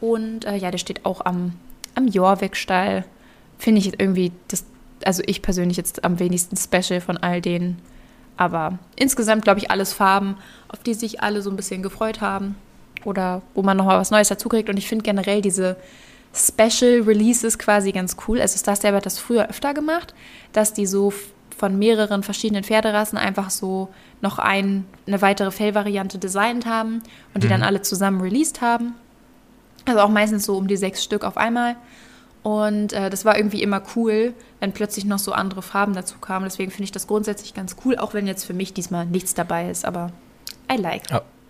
[0.00, 1.54] Und äh, ja, der steht auch am,
[1.94, 3.04] am Jorvik-Stall.
[3.58, 4.64] Finde ich irgendwie, das,
[5.04, 7.80] also ich persönlich jetzt am wenigsten special von all denen.
[8.36, 10.36] Aber insgesamt, glaube ich, alles Farben,
[10.68, 12.56] auf die sich alle so ein bisschen gefreut haben.
[13.04, 14.68] Oder wo man nochmal was Neues dazukriegt.
[14.68, 15.76] Und ich finde generell diese
[16.34, 18.40] Special Releases quasi ganz cool.
[18.40, 20.14] Also Star Stable hat das früher öfter gemacht,
[20.52, 21.12] dass die so
[21.56, 23.88] von mehreren verschiedenen Pferderassen einfach so
[24.20, 27.52] noch ein, eine weitere Fellvariante designt haben und die mhm.
[27.52, 28.94] dann alle zusammen released haben.
[29.84, 31.76] Also auch meistens so um die sechs Stück auf einmal.
[32.44, 36.44] Und äh, das war irgendwie immer cool, wenn plötzlich noch so andere Farben dazu kamen.
[36.44, 39.70] Deswegen finde ich das grundsätzlich ganz cool, auch wenn jetzt für mich diesmal nichts dabei
[39.70, 39.86] ist.
[39.86, 40.12] Aber
[40.70, 41.02] I like.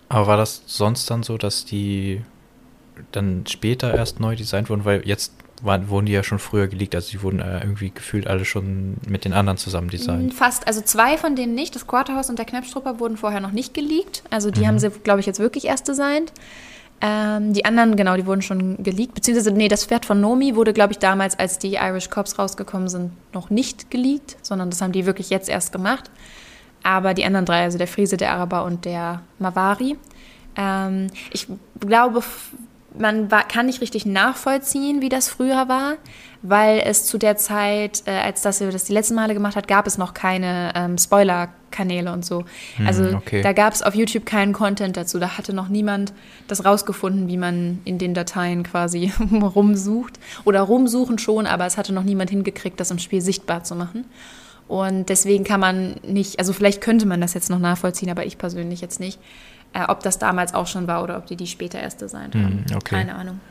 [0.07, 2.21] Aber war das sonst dann so, dass die
[3.11, 4.85] dann später erst neu designt wurden?
[4.85, 8.27] Weil jetzt waren, wurden die ja schon früher geleakt, also die wurden äh, irgendwie gefühlt
[8.27, 10.33] alle schon mit den anderen zusammen designt.
[10.33, 11.75] Mm, fast, also zwei von denen nicht.
[11.75, 14.23] Das Quarterhouse und der Knappstrupper wurden vorher noch nicht geleakt.
[14.29, 14.67] Also die mhm.
[14.67, 16.31] haben sie, glaube ich, jetzt wirklich erst designt.
[17.01, 19.15] Ähm, die anderen, genau, die wurden schon geleakt.
[19.15, 22.87] Beziehungsweise, nee, das Pferd von Nomi wurde, glaube ich, damals, als die Irish Cops rausgekommen
[22.87, 26.09] sind, noch nicht geleakt, sondern das haben die wirklich jetzt erst gemacht.
[26.83, 29.97] Aber die anderen drei, also der Friese, der Araber und der Mavari,
[30.55, 31.47] ähm, ich
[31.79, 32.21] glaube,
[32.97, 35.95] man war, kann nicht richtig nachvollziehen, wie das früher war,
[36.41, 39.87] weil es zu der Zeit, äh, als das das die letzten Male gemacht hat, gab
[39.87, 40.97] es noch keine ähm,
[41.75, 42.45] Spoiler-Kanäle und so.
[42.77, 43.41] Hm, also okay.
[43.41, 45.19] da gab es auf YouTube keinen Content dazu.
[45.19, 46.13] Da hatte noch niemand
[46.47, 50.19] das rausgefunden, wie man in den Dateien quasi rumsucht.
[50.45, 54.05] Oder rumsuchen schon, aber es hatte noch niemand hingekriegt, das im Spiel sichtbar zu machen.
[54.67, 58.37] Und deswegen kann man nicht, also vielleicht könnte man das jetzt noch nachvollziehen, aber ich
[58.37, 59.19] persönlich jetzt nicht
[59.73, 62.63] äh, ob das damals auch schon war oder ob die die später erst designt haben.
[62.69, 62.95] Hm, okay.
[62.95, 63.41] Keine Ahnung.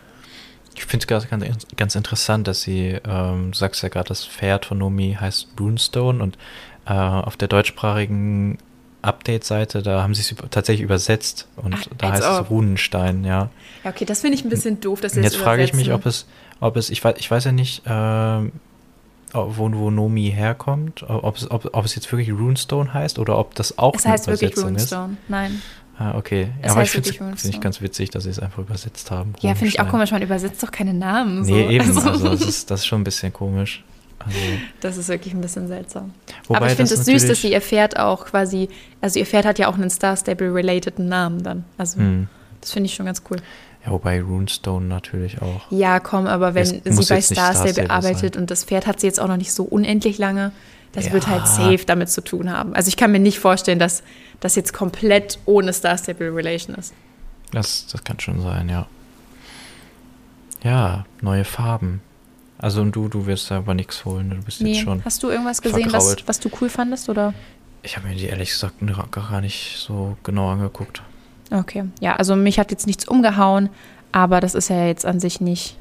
[0.74, 1.44] Ich finde es ganz,
[1.76, 6.22] ganz interessant, dass sie, ähm, du sagst ja gerade, das Pferd von Nomi heißt Runestone
[6.22, 6.36] und
[6.86, 8.58] äh, auf der deutschsprachigen
[9.02, 12.44] Update-Seite, da haben sie es tatsächlich übersetzt und Ach, da heißt ob.
[12.44, 13.50] es Runenstein, ja.
[13.84, 16.06] Ja, okay, das finde ich ein bisschen doof, dass sie Jetzt frage ich mich, ob
[16.06, 16.26] es,
[16.60, 17.90] ob es, ich weiß, ich weiß ja nicht, äh,
[19.34, 23.54] wo, wo Nomi herkommt, ob es, ob, ob es jetzt wirklich Runestone heißt oder ob
[23.54, 25.28] das auch es heißt wirklich Runestone, ist.
[25.28, 25.60] nein.
[25.96, 26.48] Ah, okay.
[26.62, 29.34] Ja, aber ich finde es find ganz witzig, dass sie es einfach übersetzt haben.
[29.40, 30.10] Ja, finde ich auch komisch.
[30.10, 31.42] Man übersetzt doch keine Namen.
[31.42, 31.70] Nee, so.
[31.70, 31.86] eben.
[31.86, 33.84] Also, also das, ist, das ist schon ein bisschen komisch.
[34.26, 34.38] Also,
[34.80, 36.12] das ist wirklich ein bisschen seltsam.
[36.48, 38.68] aber ich finde es süß, dass sie ihr Pferd auch quasi,
[39.00, 41.64] also ihr Pferd hat ja auch einen Star Stable-relateden Namen dann.
[41.76, 42.28] Also hm.
[42.60, 43.38] das finde ich schon ganz cool.
[43.84, 45.70] Ja, wobei Runestone natürlich auch.
[45.70, 48.42] Ja, komm, aber wenn es sie bei Star, Star Stable arbeitet sein.
[48.42, 50.52] und das Pferd hat sie jetzt auch noch nicht so unendlich lange,
[50.92, 51.12] das ja.
[51.12, 52.74] wird halt safe damit zu tun haben.
[52.74, 54.02] Also ich kann mir nicht vorstellen, dass
[54.40, 56.94] das jetzt komplett ohne Star Stable Relation ist.
[57.52, 58.86] Das, das kann schon sein, ja.
[60.62, 62.00] Ja, neue Farben.
[62.58, 64.72] Also und du, du wirst aber nichts holen, du bist nee.
[64.72, 65.04] jetzt schon.
[65.04, 67.34] Hast du irgendwas gesehen, was, was du cool fandest, oder?
[67.82, 68.76] Ich habe mir die ehrlich gesagt
[69.10, 71.02] gar nicht so genau angeguckt.
[71.50, 73.68] Okay, ja, also mich hat jetzt nichts umgehauen,
[74.12, 75.76] aber das ist ja jetzt an sich nicht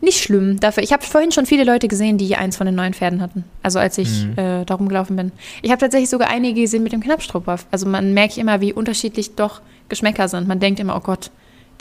[0.00, 0.58] nicht schlimm.
[0.60, 3.44] Dafür, ich habe vorhin schon viele Leute gesehen, die eins von den neuen Pferden hatten.
[3.62, 4.38] Also als ich mhm.
[4.38, 5.32] äh, da rumgelaufen bin.
[5.62, 7.58] Ich habe tatsächlich sogar einige gesehen mit dem Knappstrupper.
[7.70, 10.48] Also man merkt immer, wie unterschiedlich doch Geschmäcker sind.
[10.48, 11.30] Man denkt immer, oh Gott,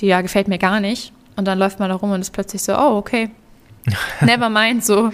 [0.02, 1.14] die ja gefällt mir gar nicht.
[1.38, 3.30] Und dann läuft man da rum und ist plötzlich so, oh, okay.
[4.22, 5.12] Never mind, so.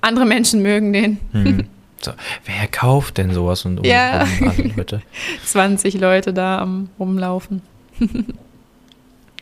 [0.00, 1.18] Andere Menschen mögen den.
[1.32, 1.66] Mhm.
[2.00, 2.12] So,
[2.44, 4.22] wer kauft denn sowas und um, ja.
[4.22, 5.02] um an, bitte?
[5.44, 7.60] 20 Leute da am Rumlaufen.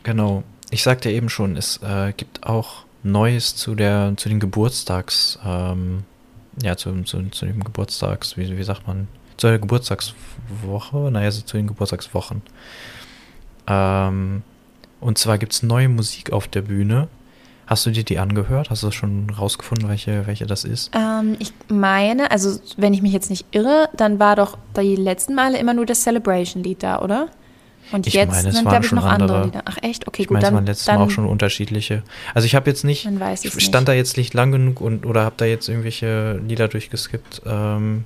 [0.03, 0.43] genau.
[0.71, 6.05] Ich sagte eben schon, es äh, gibt auch Neues zu der, zu den Geburtstags, ähm,
[6.62, 11.43] ja, zu, zu, zu dem Geburtstags, wie, wie sagt man, zu der Geburtstagswoche, naja, also
[11.43, 12.43] zu den Geburtstagswochen.
[13.67, 14.43] Ähm,
[15.01, 17.09] und zwar gibt es neue Musik auf der Bühne.
[17.67, 18.71] Hast du dir die angehört?
[18.71, 20.93] Hast du schon rausgefunden, welche, welche das ist?
[20.95, 25.35] Ähm, ich meine, also wenn ich mich jetzt nicht irre, dann war doch die letzten
[25.35, 27.29] Male immer nur das Celebration-Lied da, oder?
[27.93, 29.35] Und ich jetzt meine, es sind, glaube ich, noch andere.
[29.35, 29.63] andere Lieder.
[29.65, 30.07] Ach echt?
[30.07, 30.35] Okay, ich gut.
[30.35, 32.03] Meine, es waren letztes Mal auch schon unterschiedliche.
[32.35, 33.89] Also ich habe jetzt nicht, ich stand nicht.
[33.89, 37.43] da jetzt nicht lang genug und oder habe da jetzt irgendwelche Lieder durchgeskippt.
[37.47, 38.05] Ähm,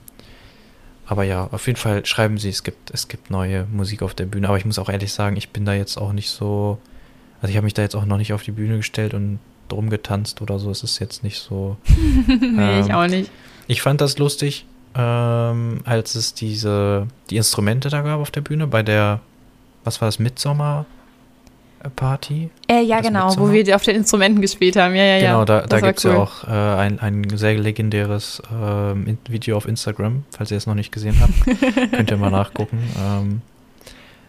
[1.07, 4.27] aber ja, auf jeden Fall schreiben sie, es gibt, es gibt neue Musik auf der
[4.27, 4.49] Bühne.
[4.49, 6.79] Aber ich muss auch ehrlich sagen, ich bin da jetzt auch nicht so.
[7.43, 9.39] Also ich habe mich da jetzt auch noch nicht auf die Bühne gestellt und
[9.73, 10.71] drum getanzt oder so.
[10.71, 11.77] Es ist jetzt nicht so.
[12.27, 13.31] nee, ähm, ich auch nicht.
[13.67, 18.67] Ich fand das lustig, ähm, als es diese die Instrumente da gab auf der Bühne
[18.67, 19.21] bei der
[19.85, 20.87] was war das, Midsommer?
[21.97, 22.51] Party?
[22.69, 23.49] Äh, ja, genau, Midsommar?
[23.49, 24.95] wo wir auf den Instrumenten gespielt haben.
[24.95, 25.45] Ja, ja, genau, ja.
[25.47, 26.13] da, da gibt es cool.
[26.13, 30.75] ja auch äh, ein, ein sehr legendäres äh, Video auf Instagram, falls ihr es noch
[30.75, 31.33] nicht gesehen habt.
[31.93, 32.79] könnt ihr mal nachgucken.
[32.99, 33.41] Ähm,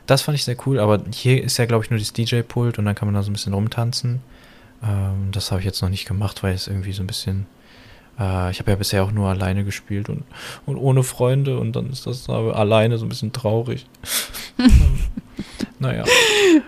[0.08, 2.86] das fand ich sehr cool, aber hier ist ja, glaube ich, nur das DJ-Pult und
[2.86, 4.22] dann kann man da so ein bisschen rumtanzen.
[4.84, 7.46] Ähm, das habe ich jetzt noch nicht gemacht, weil es irgendwie so ein bisschen
[8.20, 10.24] Äh, ich habe ja bisher auch nur alleine gespielt und,
[10.66, 13.86] und ohne Freunde und dann ist das alleine so ein bisschen traurig.
[15.80, 16.04] naja.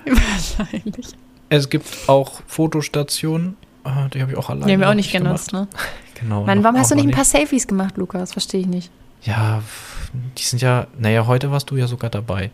[0.05, 1.07] Wahrscheinlich.
[1.49, 4.65] Es gibt auch Fotostationen, äh, die habe ich auch alleine.
[4.67, 5.71] Die haben wir auch nicht genutzt, gemacht.
[5.71, 5.79] ne?
[6.19, 6.45] Genau.
[6.45, 8.31] Mann, warum hast du nicht ein paar Selfies gemacht, Lukas?
[8.31, 8.91] Verstehe ich nicht.
[9.23, 9.61] Ja,
[10.37, 12.49] die sind ja, naja, heute warst du ja sogar dabei.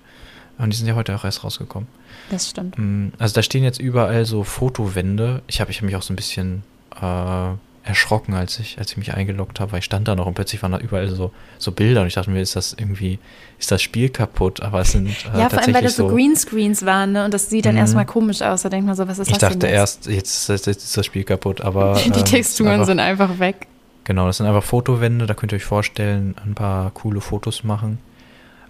[0.60, 1.88] Und die sind ja heute auch erst rausgekommen.
[2.30, 2.78] Das stimmt.
[2.78, 5.41] Mm, also da stehen jetzt überall so Fotowände.
[5.48, 6.63] Ich habe ich hab mich auch so ein bisschen
[7.02, 7.52] äh,
[7.84, 10.62] erschrocken, als ich, als ich mich eingeloggt habe, weil ich stand da noch und plötzlich
[10.62, 13.19] waren da überall so, so Bilder und ich dachte mir, ist das irgendwie,
[13.58, 14.62] ist das Spiel kaputt?
[14.62, 17.26] Aber es sind äh, Ja, vor allem, weil das so Greenscreens waren ne?
[17.26, 17.80] und das sieht dann mhm.
[17.80, 18.62] erstmal komisch aus.
[18.62, 21.06] Da denkt man so, was ist ich das Ich dachte erst, jetzt, jetzt, ist das
[21.06, 23.67] Spiel kaputt, aber Die ähm, Texturen einfach, sind einfach weg.
[24.04, 28.00] Genau, das sind einfach Fotowände, da könnt ihr euch vorstellen, ein paar coole Fotos machen.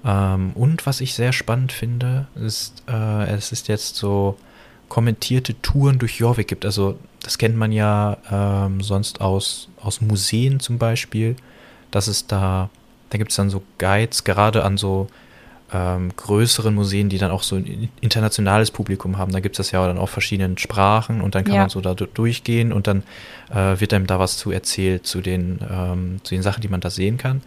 [0.05, 4.37] Ähm, und was ich sehr spannend finde, ist, äh, es ist jetzt so
[4.87, 6.65] kommentierte Touren durch Jorvik gibt.
[6.65, 11.35] Also das kennt man ja ähm, sonst aus, aus Museen zum Beispiel,
[11.91, 12.69] dass es da,
[13.09, 15.07] da gibt es dann so Guides, gerade an so
[15.71, 19.31] ähm, größeren Museen, die dann auch so ein internationales Publikum haben.
[19.31, 21.61] Da gibt es das ja dann auch verschiedenen Sprachen und dann kann ja.
[21.61, 23.03] man so da durchgehen und dann
[23.51, 26.81] äh, wird einem da was zu erzählt zu den, ähm, zu den Sachen, die man
[26.81, 27.41] da sehen kann.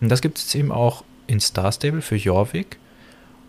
[0.00, 2.78] Und das gibt es eben auch in Star Stable für Jorvik.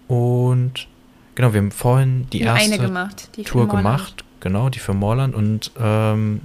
[0.07, 0.87] Und
[1.35, 5.35] genau, wir haben vorhin die, die erste gemacht, die Tour gemacht, genau, die für Morland.
[5.35, 6.41] Und ähm,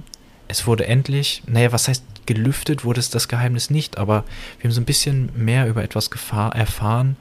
[0.47, 4.23] es wurde endlich, naja, was heißt gelüftet, wurde es das Geheimnis nicht, aber
[4.59, 7.15] wir haben so ein bisschen mehr über etwas erfahren,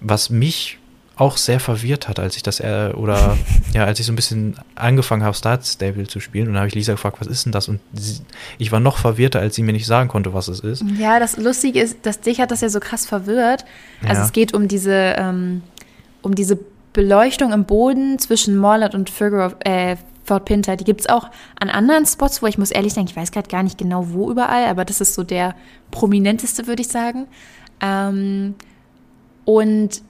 [0.00, 0.77] was mich
[1.18, 3.36] auch sehr verwirrt hat, als ich das äh, oder
[3.74, 6.68] ja, als ich so ein bisschen angefangen habe, Star Stable zu spielen und dann habe
[6.68, 7.68] ich Lisa gefragt, was ist denn das?
[7.68, 8.20] Und sie,
[8.58, 10.84] ich war noch verwirrter, als sie mir nicht sagen konnte, was es ist.
[10.98, 13.64] Ja, das Lustige ist, dass dich hat das ja so krass verwirrt.
[14.02, 14.24] Also ja.
[14.24, 15.62] es geht um diese ähm,
[16.22, 16.58] um diese
[16.92, 20.76] Beleuchtung im Boden zwischen Morland und Figure äh, Fort Pinter.
[20.76, 23.48] Die gibt es auch an anderen Spots, wo ich muss ehrlich sagen, ich weiß gerade
[23.48, 25.54] gar nicht genau wo überall, aber das ist so der
[25.90, 27.26] prominenteste, würde ich sagen.
[27.80, 28.54] Ähm,
[29.44, 30.02] und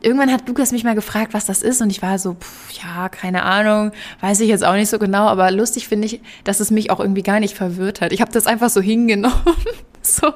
[0.00, 3.08] irgendwann hat Lukas mich mal gefragt, was das ist und ich war so, pff, ja,
[3.08, 6.70] keine Ahnung, weiß ich jetzt auch nicht so genau, aber lustig finde ich, dass es
[6.70, 8.12] mich auch irgendwie gar nicht verwirrt hat.
[8.12, 9.36] Ich habe das einfach so hingenommen.
[10.02, 10.32] so,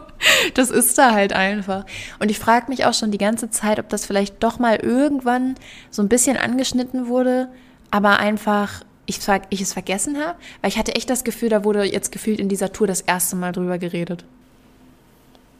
[0.55, 1.85] das ist da halt einfach.
[2.21, 5.57] Und ich frage mich auch schon die ganze Zeit, ob das vielleicht doch mal irgendwann
[5.91, 7.49] so ein bisschen angeschnitten wurde,
[7.91, 9.19] aber einfach ich,
[9.51, 12.49] ich es vergessen habe, weil ich hatte echt das Gefühl, da wurde jetzt gefühlt in
[12.49, 14.25] dieser Tour das erste Mal drüber geredet.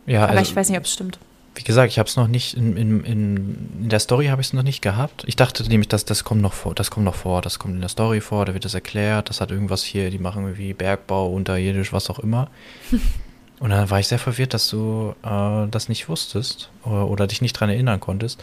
[0.07, 1.19] Ja, aber also, ich weiß nicht, ob es stimmt
[1.55, 4.53] wie gesagt, ich habe es noch nicht in, in, in, der Story habe ich es
[4.53, 5.25] noch nicht gehabt.
[5.27, 7.81] Ich dachte nämlich, dass das kommt noch vor, das kommt noch vor, das kommt in
[7.81, 11.29] der Story vor, da wird das erklärt, das hat irgendwas hier, die machen irgendwie Bergbau,
[11.29, 12.49] unterirdisch, was auch immer.
[13.61, 17.43] Und dann war ich sehr verwirrt, dass du äh, das nicht wusstest oder, oder, dich
[17.43, 18.43] nicht dran erinnern konntest.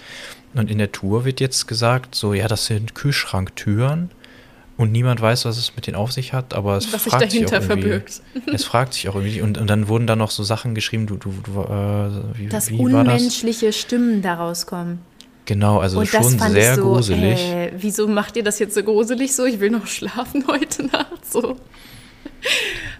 [0.54, 4.12] Und in der Tour wird jetzt gesagt, so, ja, das sind Kühlschranktüren
[4.78, 7.42] und niemand weiß, was es mit denen auf sich hat, aber es was fragt sich
[7.42, 8.22] dahinter sich auch verbirgt.
[8.54, 9.42] Es fragt sich auch irgendwie.
[9.42, 12.70] Und, und dann wurden da noch so Sachen geschrieben, du, du, du äh, wie, Dass
[12.70, 13.78] wie unmenschliche das?
[13.78, 15.00] Stimmen daraus kommen.
[15.46, 17.40] Genau, also und schon sehr so, gruselig.
[17.40, 19.46] Äh, wieso macht ihr das jetzt so gruselig so?
[19.46, 21.58] Ich will noch schlafen heute Nacht so.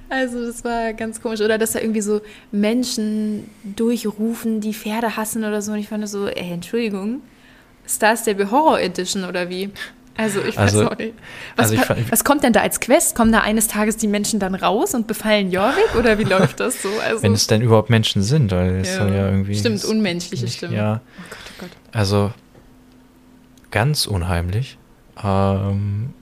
[0.10, 1.42] Also das war ganz komisch.
[1.42, 5.74] Oder dass da irgendwie so Menschen durchrufen, die Pferde hassen oder so.
[5.74, 7.22] Und ich fand so, ey, Entschuldigung,
[7.88, 9.70] Star Stable Horror Edition oder wie?
[10.18, 11.14] Also ich weiß also, auch nicht.
[11.56, 13.16] Was, also ich, was, kommt denn da als Quest?
[13.16, 16.82] Kommen da eines Tages die Menschen dann raus und befallen Jorvik oder wie läuft das
[16.82, 16.90] so?
[17.06, 19.56] Also, Wenn es denn überhaupt Menschen sind, weil es ja, ja irgendwie.
[19.56, 20.74] Stimmt, unmenschliche Stimmen.
[20.74, 21.02] Ja.
[21.20, 21.70] Oh Gott, oh Gott.
[21.94, 22.34] Also
[23.70, 24.78] ganz unheimlich.
[25.24, 26.14] Ähm,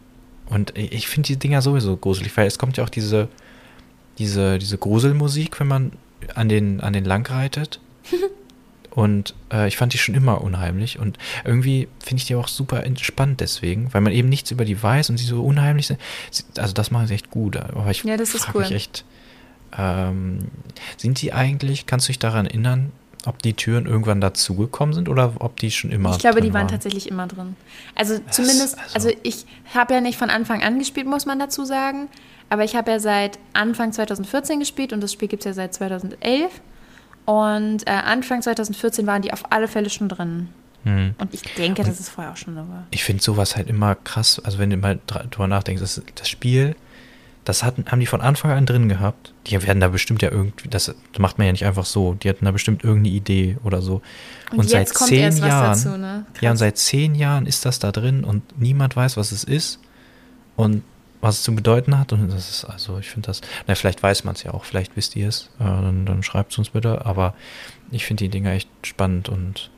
[0.49, 3.29] und ich finde die Dinger sowieso gruselig, weil es kommt ja auch diese,
[4.17, 5.91] diese, diese Gruselmusik, wenn man
[6.33, 7.79] an den, an den lang reitet.
[8.95, 10.99] Und äh, ich fand die schon immer unheimlich.
[10.99, 14.81] Und irgendwie finde ich die auch super entspannt deswegen, weil man eben nichts über die
[14.81, 15.99] weiß und sie so unheimlich sind.
[16.57, 17.57] Also das machen sie echt gut.
[17.57, 18.61] Aber ich ja, frage cool.
[18.61, 19.03] mich echt,
[19.77, 20.45] ähm,
[20.95, 22.93] sind die eigentlich, kannst du dich daran erinnern,
[23.25, 26.61] ob die Türen irgendwann dazugekommen sind oder ob die schon immer Ich glaube, die waren,
[26.61, 27.57] waren tatsächlich immer drin.
[27.95, 31.37] Also das, zumindest, also, also ich habe ja nicht von Anfang an gespielt, muss man
[31.37, 32.07] dazu sagen.
[32.49, 35.73] Aber ich habe ja seit Anfang 2014 gespielt und das Spiel gibt es ja seit
[35.73, 36.61] 2011.
[37.25, 40.49] Und äh, Anfang 2014 waren die auf alle Fälle schon drin.
[40.83, 41.15] Hm.
[41.17, 44.39] Und ich denke, das ist vorher auch schon da Ich finde sowas halt immer krass.
[44.43, 46.75] Also, wenn du mal drüber nachdenkst, das, das Spiel,
[47.43, 49.33] das hatten, haben die von Anfang an drin gehabt.
[49.47, 52.13] Die werden da bestimmt ja irgendwie, das macht man ja nicht einfach so.
[52.13, 54.01] Die hatten da bestimmt irgendeine Idee oder so.
[54.51, 56.25] Und, und seit zehn Jahren, dazu, ne?
[56.41, 59.79] ja, und seit zehn Jahren ist das da drin und niemand weiß, was es ist.
[60.55, 60.83] Und
[61.25, 62.13] was es zu bedeuten hat.
[62.13, 64.95] Und das ist, also ich finde das, na, vielleicht weiß man es ja auch, vielleicht
[64.95, 67.05] wisst ihr es, äh, dann, dann schreibt es uns bitte.
[67.05, 67.33] Aber
[67.91, 69.71] ich finde die Dinger echt spannend und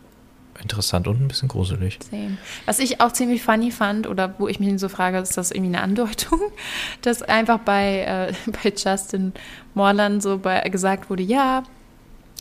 [0.62, 2.00] interessant und ein bisschen gruselig.
[2.10, 2.38] Same.
[2.66, 5.76] Was ich auch ziemlich funny fand, oder wo ich mich so frage, ist das irgendwie
[5.76, 6.40] eine Andeutung,
[7.02, 8.34] dass einfach bei, äh,
[8.64, 9.34] bei Justin
[9.74, 11.64] Morland so bei, gesagt wurde, ja,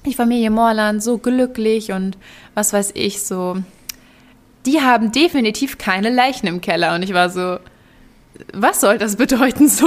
[0.04, 2.16] die Familie Morland so glücklich und
[2.54, 3.56] was weiß ich, so,
[4.64, 6.94] die haben definitiv keine Leichen im Keller.
[6.94, 7.58] Und ich war so,
[8.53, 9.87] was soll das bedeuten so?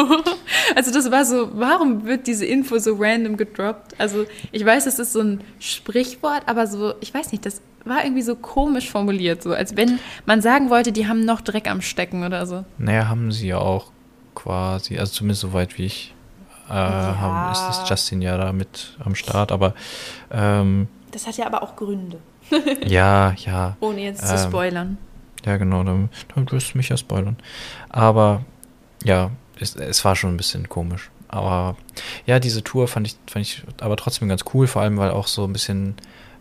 [0.76, 3.96] Also das war so, warum wird diese Info so random gedroppt?
[3.98, 8.04] Also ich weiß, es ist so ein Sprichwort, aber so, ich weiß nicht, das war
[8.04, 11.82] irgendwie so komisch formuliert, so als wenn man sagen wollte, die haben noch Dreck am
[11.82, 12.66] Stecken oder so.
[12.78, 13.92] Naja, haben sie ja auch
[14.36, 16.14] quasi, also zumindest soweit wie ich
[16.70, 17.18] äh, ja.
[17.20, 19.74] haben, ist das Justin ja da mit am Start, aber
[20.32, 22.20] ähm, das hat ja aber auch Gründe.
[22.86, 23.78] ja, ja.
[23.82, 24.98] Ohne jetzt zu ähm, spoilern.
[25.50, 27.36] Ja, genau, dann, dann wirst du mich ja spoilern.
[27.90, 28.46] Aber
[29.04, 31.10] ja, es, es war schon ein bisschen komisch.
[31.28, 31.76] Aber
[32.28, 35.26] ja, diese Tour fand ich, fand ich aber trotzdem ganz cool, vor allem weil auch
[35.26, 35.96] so ein bisschen,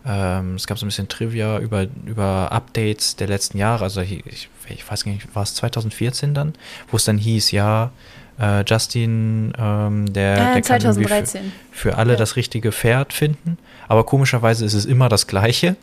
[0.05, 3.85] ähm, es gab so ein bisschen Trivia über, über Updates der letzten Jahre.
[3.85, 4.23] Also ich,
[4.69, 6.53] ich weiß gar nicht, war es 2014 dann,
[6.91, 7.93] wo es dann hieß, ja,
[8.39, 11.53] äh, Justin, ähm, der, äh, der kann 2013.
[11.71, 12.19] Für, für alle ja.
[12.19, 13.57] das richtige Pferd finden.
[13.89, 15.77] Aber komischerweise ist es immer das gleiche.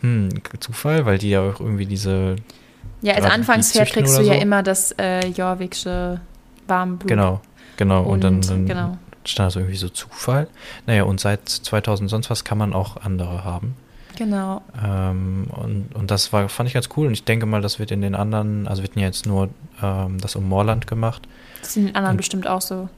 [0.00, 2.36] Hm, Zufall, weil die ja auch irgendwie diese.
[3.00, 6.20] Ja, als Anfangspferd kriegst du ja immer das äh, Jorviksche
[6.68, 7.08] Warmblut.
[7.08, 7.40] Genau,
[7.76, 8.02] genau.
[8.02, 8.98] Und, und dann, dann genau.
[9.24, 10.48] stand das irgendwie so Zufall.
[10.86, 13.74] Naja, und seit 2000 sonst was kann man auch andere haben.
[14.16, 14.62] Genau.
[14.82, 17.06] Ähm, und, und das war, fand ich ganz cool.
[17.06, 19.48] Und ich denke mal, das wird in den anderen, also wird ja jetzt nur
[19.82, 21.22] ähm, das um Moorland gemacht.
[21.60, 22.88] Das ist in den anderen und bestimmt auch so.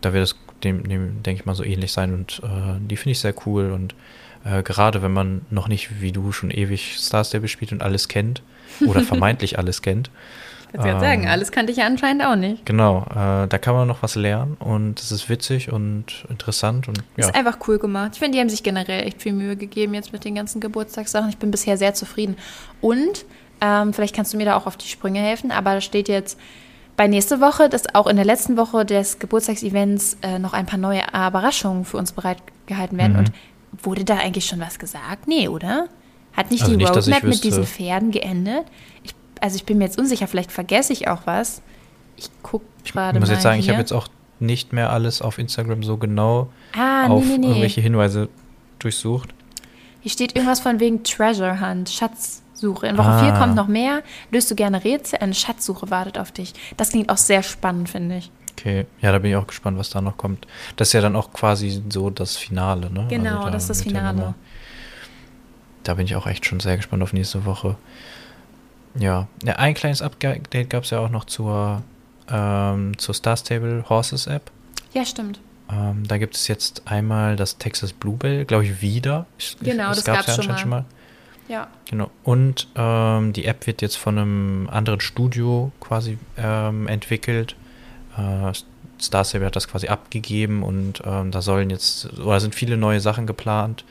[0.00, 2.12] Da wird es dem, dem denke ich mal, so ähnlich sein.
[2.12, 3.72] Und äh, die finde ich sehr cool.
[3.72, 3.94] Und
[4.44, 8.08] äh, gerade wenn man noch nicht wie du schon ewig Star Stable spielt und alles
[8.08, 8.42] kennt
[8.86, 10.10] oder vermeintlich alles kennt.
[10.72, 12.66] Ich würde ähm, sagen, alles kannte ich anscheinend auch nicht.
[12.66, 16.98] Genau, äh, da kann man noch was lernen und es ist witzig und interessant und
[17.16, 17.28] ja.
[17.28, 18.10] Ist einfach cool gemacht.
[18.14, 21.28] Ich finde, die haben sich generell echt viel Mühe gegeben jetzt mit den ganzen Geburtstagssachen.
[21.28, 22.36] Ich bin bisher sehr zufrieden.
[22.80, 23.24] Und
[23.60, 26.40] ähm, vielleicht kannst du mir da auch auf die Sprünge helfen, aber da steht jetzt
[26.96, 30.78] bei nächste Woche, dass auch in der letzten Woche des Geburtstagsevents äh, noch ein paar
[30.78, 33.12] neue Überraschungen für uns bereitgehalten werden.
[33.12, 33.18] Mhm.
[33.20, 33.32] Und
[33.82, 35.26] Wurde da eigentlich schon was gesagt?
[35.26, 35.88] Nee, oder?
[36.32, 38.64] Hat nicht also die nicht, Roadmap mit diesen Pferden geendet?
[39.02, 41.62] Ich, also ich bin mir jetzt unsicher, vielleicht vergesse ich auch was.
[42.16, 43.24] Ich gucke gerade mal.
[43.24, 43.64] Ich muss jetzt sagen, hier.
[43.64, 44.08] ich habe jetzt auch
[44.40, 47.46] nicht mehr alles auf Instagram so genau ah, auf nee, nee, nee.
[47.48, 48.28] irgendwelche Hinweise
[48.78, 49.30] durchsucht.
[50.00, 52.86] Hier steht irgendwas von wegen Treasure Hunt, Schatzsuche.
[52.86, 53.22] In Woche ah.
[53.22, 54.02] 4 kommt noch mehr.
[54.30, 55.20] Löst du gerne Rätsel?
[55.20, 56.52] Eine Schatzsuche wartet auf dich.
[56.76, 58.30] Das klingt auch sehr spannend, finde ich.
[58.56, 60.46] Okay, ja, da bin ich auch gespannt, was da noch kommt.
[60.76, 63.06] Das ist ja dann auch quasi so das Finale, ne?
[63.08, 64.34] Genau, also da das ist das Finale.
[65.82, 67.76] Da bin ich auch echt schon sehr gespannt auf nächste Woche.
[68.98, 71.82] Ja, ja ein kleines Update gab es ja auch noch zur,
[72.30, 74.50] ähm, zur Star Stable Horses App.
[74.92, 75.40] Ja, stimmt.
[75.70, 79.26] Ähm, da gibt es jetzt einmal das Texas Bluebell, glaube ich, wieder.
[79.38, 80.84] Ich, genau, das, das gab es ja schon, schon mal.
[81.48, 81.68] Ja.
[81.90, 82.10] Genau.
[82.22, 87.56] Und ähm, die App wird jetzt von einem anderen Studio quasi ähm, entwickelt.
[88.16, 88.52] Äh,
[89.00, 93.00] Star Stable hat das quasi abgegeben und ähm, da sollen jetzt, oder sind viele neue
[93.00, 93.84] Sachen geplant.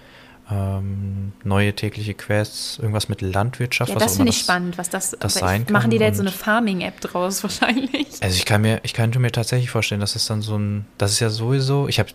[0.51, 3.91] Ähm, neue tägliche Quests, irgendwas mit Landwirtschaft.
[3.91, 5.73] Ja, das finde ich spannend, was das, das sein kann.
[5.73, 8.07] Machen die da jetzt so eine Farming-App draus wahrscheinlich?
[8.21, 11.11] Also ich kann mir, ich könnte mir tatsächlich vorstellen, dass es dann so ein, das
[11.11, 12.09] ist ja sowieso, ich habe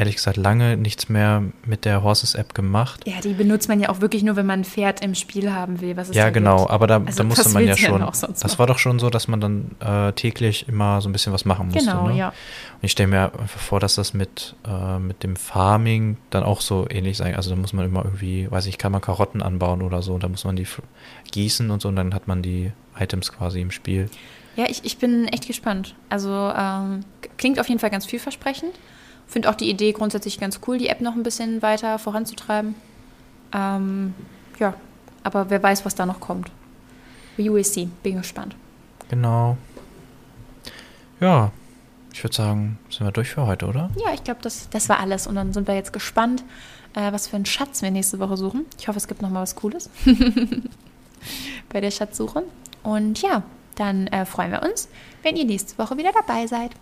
[0.00, 3.02] ehrlich gesagt lange nichts mehr mit der Horses-App gemacht.
[3.06, 5.82] Ja, die benutzt man ja auch wirklich nur, wenn man ein Pferd im Spiel haben
[5.82, 5.96] will.
[5.98, 6.70] Was es ja, genau, gibt.
[6.70, 8.00] aber da, also, da musste man ja schon.
[8.00, 11.44] Das war doch schon so, dass man dann äh, täglich immer so ein bisschen was
[11.44, 11.84] machen musste.
[11.84, 12.16] Genau, ne?
[12.16, 12.28] ja.
[12.28, 12.34] Und
[12.80, 16.86] ich stelle mir einfach vor, dass das mit, äh, mit dem Farming dann auch so
[16.88, 17.34] ähnlich sein.
[17.34, 20.22] Also da muss man immer irgendwie, weiß ich, kann man Karotten anbauen oder so und
[20.22, 20.66] da muss man die
[21.30, 24.08] gießen und so und dann hat man die Items quasi im Spiel.
[24.56, 25.94] Ja, ich, ich bin echt gespannt.
[26.08, 27.04] Also ähm,
[27.36, 28.72] klingt auf jeden Fall ganz vielversprechend.
[29.30, 32.74] Finde auch die Idee grundsätzlich ganz cool, die App noch ein bisschen weiter voranzutreiben.
[33.54, 34.12] Ähm,
[34.58, 34.74] ja,
[35.22, 36.50] aber wer weiß, was da noch kommt.
[37.38, 38.56] USC, bin gespannt.
[39.08, 39.56] Genau.
[41.20, 41.52] Ja,
[42.12, 43.90] ich würde sagen, sind wir durch für heute, oder?
[43.96, 45.28] Ja, ich glaube, das, das war alles.
[45.28, 46.42] Und dann sind wir jetzt gespannt,
[46.94, 48.66] äh, was für einen Schatz wir nächste Woche suchen.
[48.80, 49.90] Ich hoffe, es gibt noch mal was Cooles
[51.72, 52.42] bei der Schatzsuche.
[52.82, 53.44] Und ja,
[53.76, 54.88] dann äh, freuen wir uns,
[55.22, 56.72] wenn ihr nächste Woche wieder dabei seid.